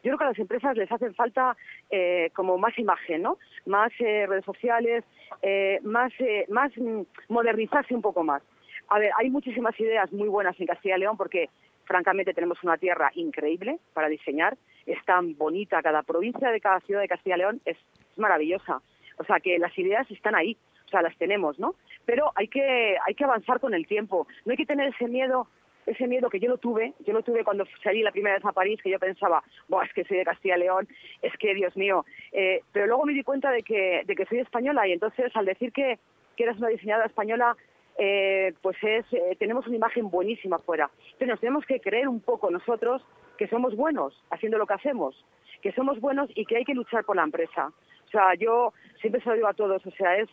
[0.03, 1.55] yo creo que a las empresas les hacen falta
[1.91, 3.37] eh, como más imagen, ¿no?
[3.67, 5.03] Más eh, redes sociales,
[5.43, 8.41] eh, más, eh, más mm, modernizarse un poco más.
[8.89, 11.49] A ver, hay muchísimas ideas muy buenas en Castilla y León porque
[11.85, 14.57] francamente tenemos una tierra increíble para diseñar.
[14.87, 17.77] Es tan bonita cada provincia de cada ciudad de Castilla y León, es,
[18.11, 18.81] es maravillosa.
[19.17, 21.75] O sea que las ideas están ahí, o sea, las tenemos, ¿no?
[22.05, 24.27] Pero hay que, hay que avanzar con el tiempo.
[24.45, 25.47] No hay que tener ese miedo
[25.85, 28.51] ese miedo que yo lo tuve, yo lo tuve cuando salí la primera vez a
[28.51, 30.87] París, que yo pensaba, Buah, es que soy de Castilla y León,
[31.21, 34.39] es que, Dios mío, eh, pero luego me di cuenta de que, de que soy
[34.39, 35.99] española y entonces al decir que,
[36.35, 37.55] que eres una diseñadora española,
[37.97, 40.89] eh, pues es, eh, tenemos una imagen buenísima afuera.
[41.03, 43.01] Entonces nos tenemos que creer un poco nosotros
[43.37, 45.25] que somos buenos haciendo lo que hacemos,
[45.61, 47.71] que somos buenos y que hay que luchar por la empresa.
[48.11, 50.27] O sea, yo siempre se lo digo a todos, o sea, es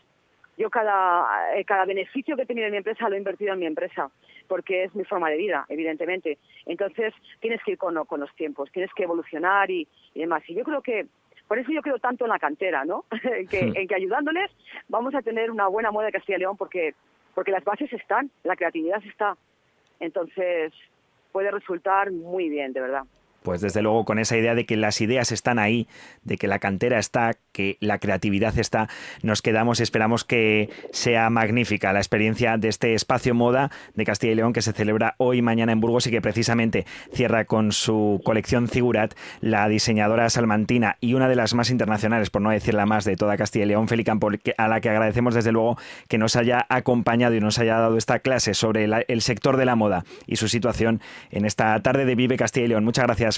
[0.57, 3.61] yo cada, eh, cada beneficio que he tenido en mi empresa lo he invertido en
[3.61, 4.11] mi empresa,
[4.49, 6.39] porque es mi forma de vida, evidentemente.
[6.67, 10.43] Entonces, tienes que ir con, con los tiempos, tienes que evolucionar y, y demás.
[10.49, 11.07] Y yo creo que,
[11.47, 13.05] por eso yo creo tanto en la cantera, ¿no?
[13.23, 14.51] en, que, en que ayudándoles
[14.89, 16.97] vamos a tener una buena moda de Castilla y León, porque,
[17.37, 19.37] porque las bases están, la creatividad está.
[20.01, 20.73] Entonces,
[21.31, 23.05] puede resultar muy bien, de verdad.
[23.49, 25.89] Pues desde luego con esa idea de que las ideas están ahí,
[26.23, 28.91] de que la cantera está, que la creatividad está,
[29.23, 34.33] nos quedamos y esperamos que sea magnífica la experiencia de este espacio moda de Castilla
[34.35, 36.85] y León que se celebra hoy mañana en Burgos y que precisamente
[37.15, 42.43] cierra con su colección Figurat la diseñadora salmantina y una de las más internacionales, por
[42.43, 44.91] no decir la más de toda Castilla y León, Feli Campo, que- a la que
[44.91, 45.79] agradecemos desde luego
[46.09, 49.75] que nos haya acompañado y nos haya dado esta clase sobre el sector de la
[49.75, 52.85] moda y su situación en esta tarde de Vive Castilla y León.
[52.85, 53.38] Muchas gracias,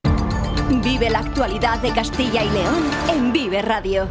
[0.83, 4.07] Vive la actualidad de Castilla y León en Vive Radio.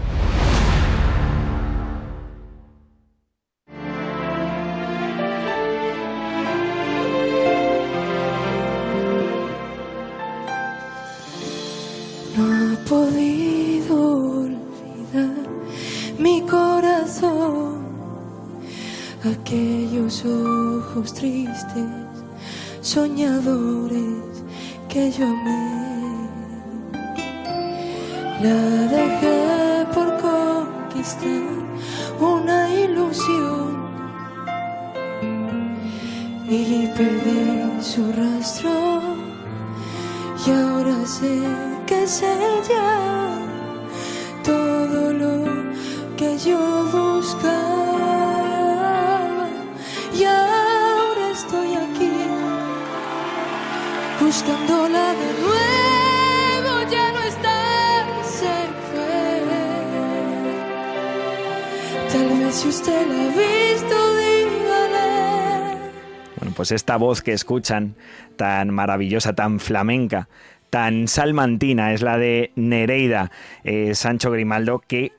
[66.70, 67.96] Pues esta voz que escuchan,
[68.36, 70.28] tan maravillosa, tan flamenca,
[70.70, 73.32] tan salmantina, es la de Nereida
[73.64, 75.10] eh, Sancho Grimaldo, que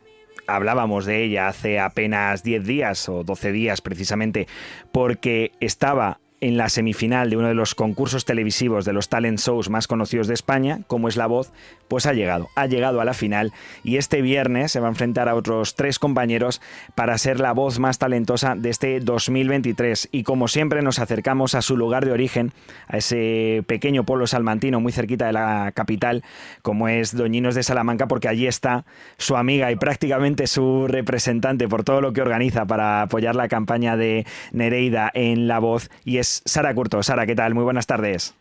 [0.48, 4.48] hablábamos de ella hace apenas 10 días o 12 días precisamente,
[4.94, 9.70] porque estaba en la semifinal de uno de los concursos televisivos de los talent shows
[9.70, 11.52] más conocidos de España, como es La Voz,
[11.88, 13.54] pues ha llegado, ha llegado a la final.
[13.84, 16.62] Y este viernes se va a enfrentar a otros tres compañeros
[16.96, 21.62] para ser la voz más talentosa de este 2023 y como siempre nos acercamos a
[21.62, 22.54] su lugar de origen,
[22.88, 26.24] a ese pequeño pueblo salmantino muy cerquita de la capital,
[26.62, 28.86] como es Doñinos de Salamanca, porque allí está
[29.18, 33.96] su amiga y prácticamente su representante por todo lo que organiza para apoyar la campaña
[33.96, 35.90] de Nereida en La Voz.
[36.06, 37.04] Y es Sara Curto.
[37.04, 37.54] Sara, ¿qué tal?
[37.54, 38.36] Muy buenas tardes.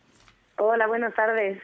[0.57, 1.59] Hola, buenas tardes.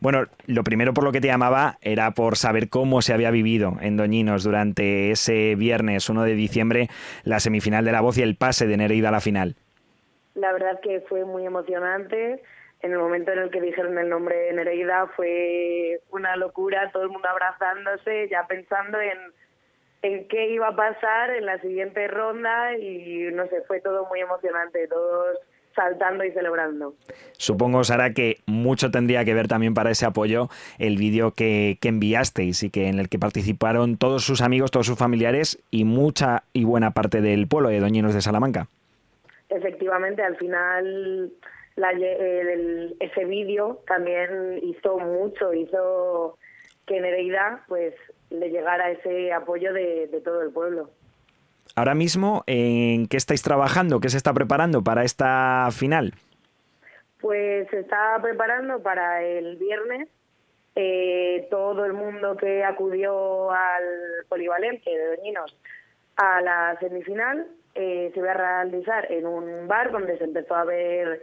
[0.00, 3.76] Bueno, lo primero por lo que te llamaba era por saber cómo se había vivido
[3.80, 6.88] en Doñinos durante ese viernes 1 de diciembre
[7.22, 9.54] la semifinal de la voz y el pase de Nereida a la final.
[10.34, 12.42] La verdad que fue muy emocionante.
[12.82, 17.04] En el momento en el que dijeron el nombre de Nereida fue una locura, todo
[17.04, 19.18] el mundo abrazándose, ya pensando en,
[20.02, 24.20] en qué iba a pasar en la siguiente ronda y no sé, fue todo muy
[24.20, 25.38] emocionante, todos
[25.74, 26.94] saltando y celebrando.
[27.32, 30.48] Supongo, Sara, que mucho tendría que ver también para ese apoyo
[30.78, 34.86] el vídeo que, que enviasteis y que en el que participaron todos sus amigos, todos
[34.86, 38.68] sus familiares y mucha y buena parte del pueblo de Doñinos de Salamanca.
[39.48, 41.32] Efectivamente, al final
[41.76, 46.38] la, el, ese vídeo también hizo mucho, hizo
[46.86, 47.94] que Nereida pues
[48.30, 50.90] le llegara ese apoyo de, de todo el pueblo.
[51.76, 53.98] Ahora mismo, ¿en qué estáis trabajando?
[53.98, 56.14] ¿Qué se está preparando para esta final?
[57.20, 60.08] Pues se está preparando para el viernes.
[60.76, 63.84] Eh, todo el mundo que acudió al
[64.28, 65.56] polivalente de Doñinos
[66.16, 70.64] a la semifinal eh, se va a realizar en un bar donde se empezó a
[70.64, 71.22] ver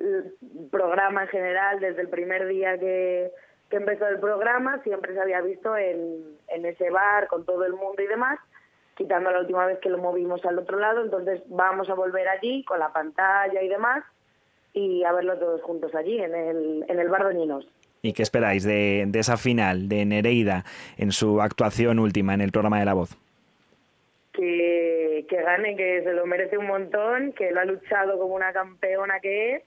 [0.00, 0.34] el
[0.70, 3.30] programa en general desde el primer día que,
[3.70, 4.82] que empezó el programa.
[4.82, 8.40] Siempre se había visto en, en ese bar con todo el mundo y demás
[8.96, 12.64] quitando la última vez que lo movimos al otro lado, entonces vamos a volver allí
[12.64, 14.04] con la pantalla y demás
[14.72, 17.66] y a verlo todos juntos allí en el, en el Bar Doñinos.
[18.02, 20.64] ¿Y qué esperáis de, de esa final de Nereida
[20.96, 23.16] en su actuación última en el programa de La Voz?
[24.32, 28.52] Que, que gane, que se lo merece un montón, que lo ha luchado como una
[28.52, 29.62] campeona que es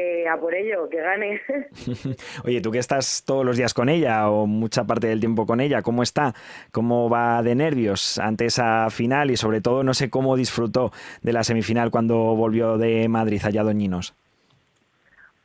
[0.00, 1.40] que a por ello, que gane.
[2.44, 5.60] Oye, tú que estás todos los días con ella o mucha parte del tiempo con
[5.60, 6.34] ella, ¿cómo está?
[6.72, 9.30] ¿Cómo va de nervios ante esa final?
[9.30, 10.92] Y sobre todo, no sé cómo disfrutó
[11.22, 14.14] de la semifinal cuando volvió de Madrid allá Doñinos.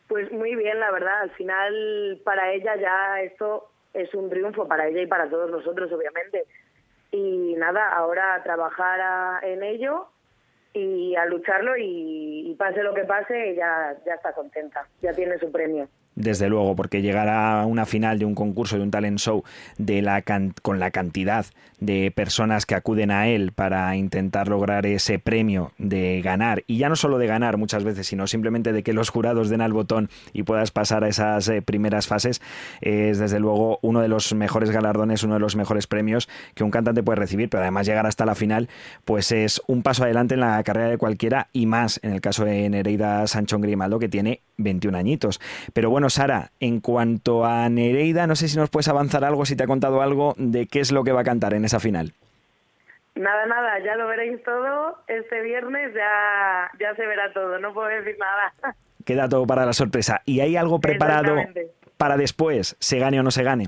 [0.08, 1.22] Pues muy bien, la verdad.
[1.22, 5.92] Al final, para ella ya esto es un triunfo, para ella y para todos nosotros,
[5.92, 6.46] obviamente.
[7.12, 10.08] Y nada, ahora trabajar en ello
[10.76, 15.38] y a lucharlo y, y, pase lo que pase, ya, ya está contenta, ya tiene
[15.40, 15.88] su premio.
[16.16, 19.44] Desde luego, porque llegar a una final de un concurso, de un talent show,
[19.78, 20.24] de la
[20.62, 21.46] con la cantidad
[21.80, 26.90] de personas que acuden a él para intentar lograr ese premio de ganar, y ya
[26.90, 30.10] no solo de ganar muchas veces, sino simplemente de que los jurados den al botón
[30.32, 32.42] y puedas pasar a esas eh, primeras fases,
[32.82, 36.72] es desde luego uno de los mejores galardones, uno de los mejores premios que un
[36.72, 38.70] cantante puede recibir, pero además llegar hasta la final,
[39.04, 42.46] pues es un paso adelante en la carrera de cualquiera y más en el caso
[42.46, 45.40] de Nereida Sanchón Grimaldo, que tiene 21 añitos.
[45.74, 49.56] Pero bueno, Sara, en cuanto a Nereida, no sé si nos puedes avanzar algo, si
[49.56, 52.14] te ha contado algo de qué es lo que va a cantar en esa final.
[53.16, 54.98] Nada, nada, ya lo veréis todo.
[55.08, 58.76] Este viernes ya, ya se verá todo, no puedo decir nada.
[59.06, 60.22] Queda todo para la sorpresa.
[60.26, 61.36] ¿Y hay algo preparado
[61.98, 63.68] para después, se gane o no se gane?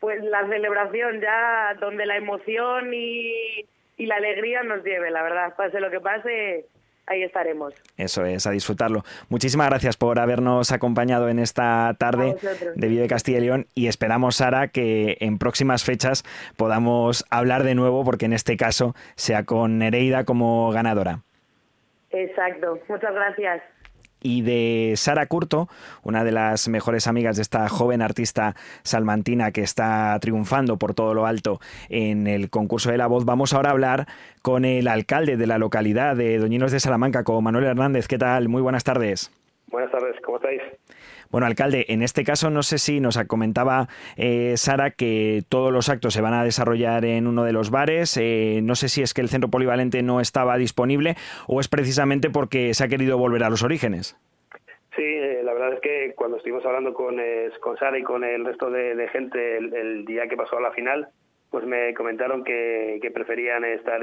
[0.00, 3.66] Pues la celebración ya, donde la emoción y,
[3.98, 5.54] y la alegría nos lleve, la verdad.
[5.54, 6.66] Pase lo que pase,
[7.10, 7.74] ahí estaremos.
[7.96, 9.02] Eso es, a disfrutarlo.
[9.28, 12.36] Muchísimas gracias por habernos acompañado en esta tarde
[12.74, 16.24] de Vive Castilla y León y esperamos, Sara, que en próximas fechas
[16.56, 21.20] podamos hablar de nuevo, porque en este caso sea con Nereida como ganadora.
[22.10, 23.62] Exacto, muchas gracias
[24.22, 25.68] y de Sara Curto,
[26.02, 31.14] una de las mejores amigas de esta joven artista salmantina que está triunfando por todo
[31.14, 33.24] lo alto en el concurso de la voz.
[33.24, 34.06] Vamos ahora a hablar
[34.42, 38.08] con el alcalde de la localidad de Doñinos de Salamanca, con Manuel Hernández.
[38.08, 38.48] ¿Qué tal?
[38.48, 39.30] Muy buenas tardes.
[39.70, 40.09] Buenas tardes.
[41.30, 45.88] Bueno, alcalde, en este caso no sé si nos comentaba eh, Sara que todos los
[45.88, 48.16] actos se van a desarrollar en uno de los bares.
[48.20, 51.14] Eh, no sé si es que el centro polivalente no estaba disponible
[51.46, 54.18] o es precisamente porque se ha querido volver a los orígenes.
[54.96, 57.16] Sí, eh, la verdad es que cuando estuvimos hablando con,
[57.60, 61.10] con Sara y con el resto de, gente el, día que pasó a la final,
[61.48, 64.00] pues me comentaron que, preferían estar,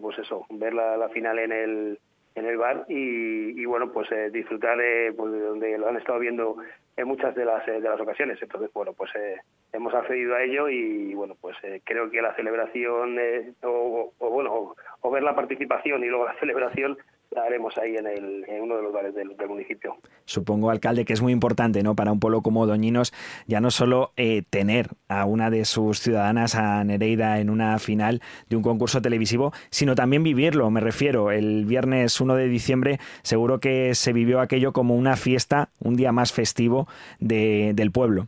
[0.00, 1.98] pues eso, ver la final en el
[2.34, 4.78] en el bar y, bueno pues eh, disfrutar
[5.16, 6.56] pues, de donde lo han estado viendo
[6.96, 8.38] en muchas de las eh, de las ocasiones.
[8.40, 9.36] Entonces bueno pues eh,
[9.72, 13.18] hemos accedido a ello y bueno pues creo que la celebración
[13.62, 16.98] o, o, bueno o, ver la participación y luego la celebración
[17.30, 19.96] la haremos ahí en, el, en uno de los bares del, municipio.
[20.24, 21.94] Supongo, alcalde, que es muy importante ¿no?
[21.94, 23.12] para un pueblo como Doñinos
[23.46, 28.20] ya no solo eh, tener a una de sus ciudadanas, a Nereida, en una final
[28.48, 31.30] de un concurso televisivo, sino también vivirlo, me refiero.
[31.30, 36.12] El viernes 1 de diciembre seguro que se vivió aquello como una fiesta, un día
[36.12, 36.86] más festivo
[37.18, 38.26] de, del pueblo.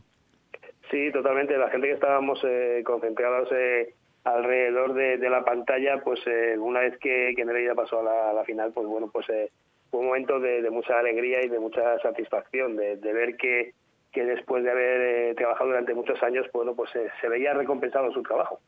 [0.91, 1.57] Sí, totalmente.
[1.57, 3.49] La gente que estábamos eh, concentrados...
[3.51, 3.93] Eh,
[4.23, 8.71] alrededor de, la pantalla, pues eh, una vez que, que Nereida pasó a la, final,
[8.73, 9.51] pues bueno, pues eh,
[9.91, 13.73] fue un momento de, mucha alegría y de mucha satisfacción, de, ver que,
[14.11, 18.11] que, después de haber eh, trabajado durante muchos años, pues, bueno, pues se veía recompensado
[18.11, 18.59] su trabajo.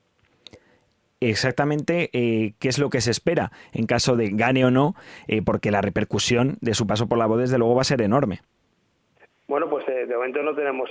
[1.21, 4.95] Exactamente, ¿qué es lo que se espera en caso de gane o no?
[5.45, 8.41] porque la repercusión de su paso por la voz, desde luego, va a ser enorme.
[9.47, 10.89] Bueno, pues de momento no tenemos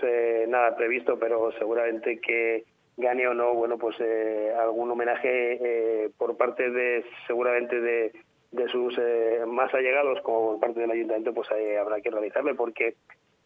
[0.48, 2.64] nada previsto, pero seguramente que,
[2.96, 8.12] gane o no, bueno, pues eh, algún homenaje eh, por parte de, seguramente de,
[8.52, 11.48] de sus eh, más allegados, como por parte del ayuntamiento, pues
[11.80, 12.94] habrá que realizarle, porque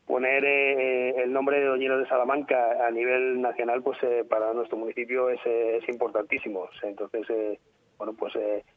[0.06, 5.40] poner el nombre de Doñero de Salamanca a nivel nacional, pues para nuestro municipio es,
[5.44, 6.66] es importantísimo.
[6.82, 7.26] Entonces,
[7.98, 8.32] bueno, pues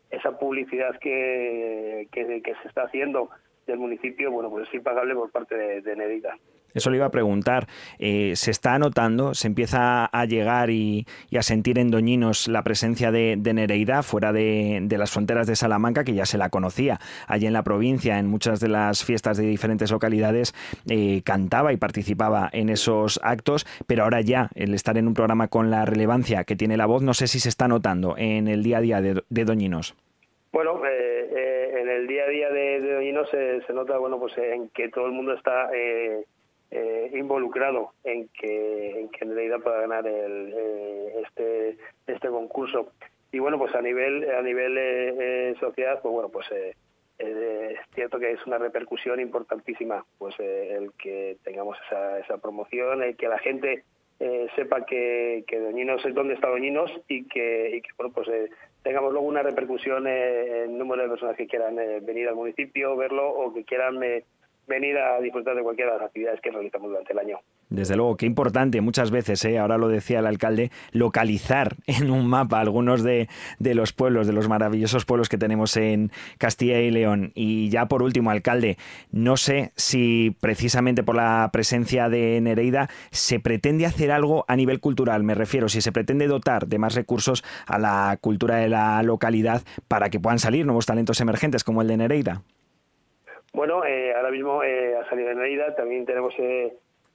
[0.10, 2.26] esa publicidad que, que,
[2.62, 3.30] se está haciendo
[3.66, 6.32] del municipio, bueno, pues es impagable por parte de, de.
[6.74, 7.68] Eso le iba a preguntar.
[8.00, 11.06] Eh, ¿Se está notando, se empieza a llegar y,
[11.38, 16.14] a sentir en Doñinos la presencia de, Nereida fuera de, las fronteras de Salamanca, que
[16.14, 19.92] ya se la conocía allí en la provincia, en muchas de las fiestas de diferentes
[19.92, 20.54] localidades,
[20.90, 25.48] eh, cantaba y participaba en esos actos, pero ahora ya el estar en un programa
[25.48, 28.64] con la relevancia que tiene la voz, no sé si se está notando en el
[28.64, 29.96] día a día de, Doñinos.
[30.52, 34.90] Bueno, eh, en el día a día de, Doñinos se, nota, bueno, pues en que
[34.90, 36.26] todo el mundo está eh,
[37.14, 42.92] involucrado en que, en que Nereida pueda ganar el, eh, este, este concurso.
[43.32, 46.48] Y bueno, pues a nivel, a nivel eh, sociedad, pues bueno, pues
[47.18, 53.16] es cierto que es una repercusión importantísima, pues el que tengamos esa, esa promoción, el
[53.16, 53.84] que la gente
[54.56, 58.28] sepa que, que Doñinos es donde está Doñinos y que, bueno, pues
[58.84, 63.30] tengamos luego una repercusión en el número de personas que quieran venir al municipio, verlo
[63.30, 64.00] o que quieran
[64.72, 67.38] venir a disfrutar de cualquiera de las actividades que realizamos durante el año.
[67.70, 69.60] Desde luego, qué importante muchas veces, ¿eh?
[69.60, 74.34] ahora lo decía el alcalde, localizar en un mapa algunos de, de, los pueblos, de
[74.34, 77.32] los maravillosos pueblos que tenemos en Castilla y León.
[77.36, 78.78] Y ya por último, alcalde,
[79.12, 84.80] no sé si precisamente por la presencia de Nereida se pretende hacer algo a nivel
[84.80, 89.04] cultural, me refiero, si se pretende dotar de más recursos a la cultura de la
[89.04, 92.42] localidad para que puedan salir nuevos talentos emergentes como el de Nereida.
[93.54, 96.74] Bueno, eh, ahora mismo eh, ha salido en Nereida, también tenemos eh,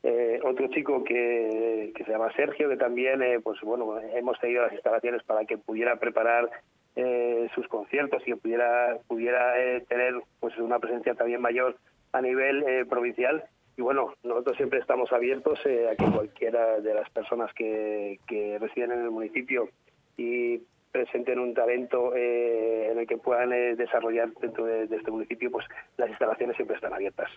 [0.08, 4.62] eh, otro chico que, que, se llama Sergio, que también, eh, pues bueno, hemos tenido
[4.62, 6.48] las instalaciones para que pudiera preparar
[6.94, 9.54] eh, sus conciertos y que pudiera, pudiera
[9.88, 11.76] tener pues una presencia también mayor
[12.12, 13.42] a nivel provincial.
[13.76, 18.92] Y bueno, nosotros siempre estamos abiertos a que cualquiera de las personas que, que residen
[18.92, 19.68] en el municipio
[20.16, 20.62] y
[20.96, 25.66] presenten un talento eh, en el que puedan eh, desarrollar dentro de, este municipio, pues
[25.98, 27.28] las instalaciones siempre están abiertas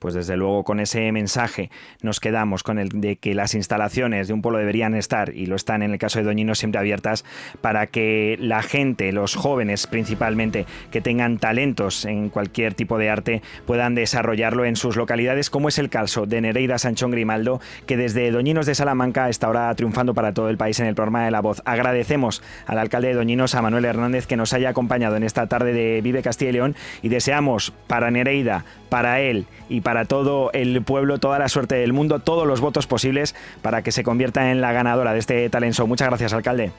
[0.00, 1.70] pues desde luego con ese mensaje
[2.02, 5.54] nos quedamos con el de que las instalaciones de un pueblo deberían estar, y lo
[5.54, 7.24] están en el caso de Doñino, siempre abiertas
[7.60, 13.42] para que la gente, los jóvenes principalmente, que tengan talentos en cualquier tipo de arte,
[13.66, 18.30] puedan desarrollarlo en sus localidades, como es el caso de Nereida Sanchón Grimaldo, que desde
[18.30, 21.40] Doñinos de Salamanca está ahora triunfando para todo el país en el programa de La
[21.40, 21.62] Voz.
[21.66, 25.72] Agradecemos al alcalde de Doñinos, a Manuel Hernández, que nos haya acompañado en esta tarde
[25.72, 30.82] de Vive Castilla y León y deseamos para Nereida, para él y para todo el
[30.82, 34.60] pueblo toda la suerte del mundo, todos los votos posibles para que se convierta en
[34.60, 35.86] la ganadora de este talent show.
[35.86, 36.72] Muchas gracias, alcalde.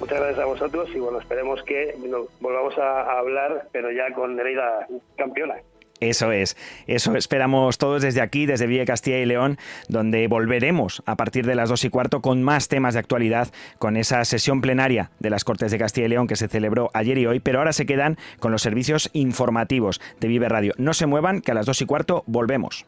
[0.00, 1.96] Muchas gracias a vosotros y bueno, esperemos que
[2.40, 4.86] volvamos a hablar, pero ya con Nereida
[5.16, 5.54] campeona.
[6.04, 9.56] Eso es, eso esperamos todos desde aquí, desde Villa Castilla y León,
[9.88, 13.48] donde volveremos a partir de las dos y cuarto con más temas de actualidad,
[13.78, 17.16] con esa sesión plenaria de las Cortes de Castilla y León que se celebró ayer
[17.16, 20.74] y hoy, pero ahora se quedan con los servicios informativos de Vive Radio.
[20.76, 22.84] No se muevan, que a las dos y cuarto volvemos.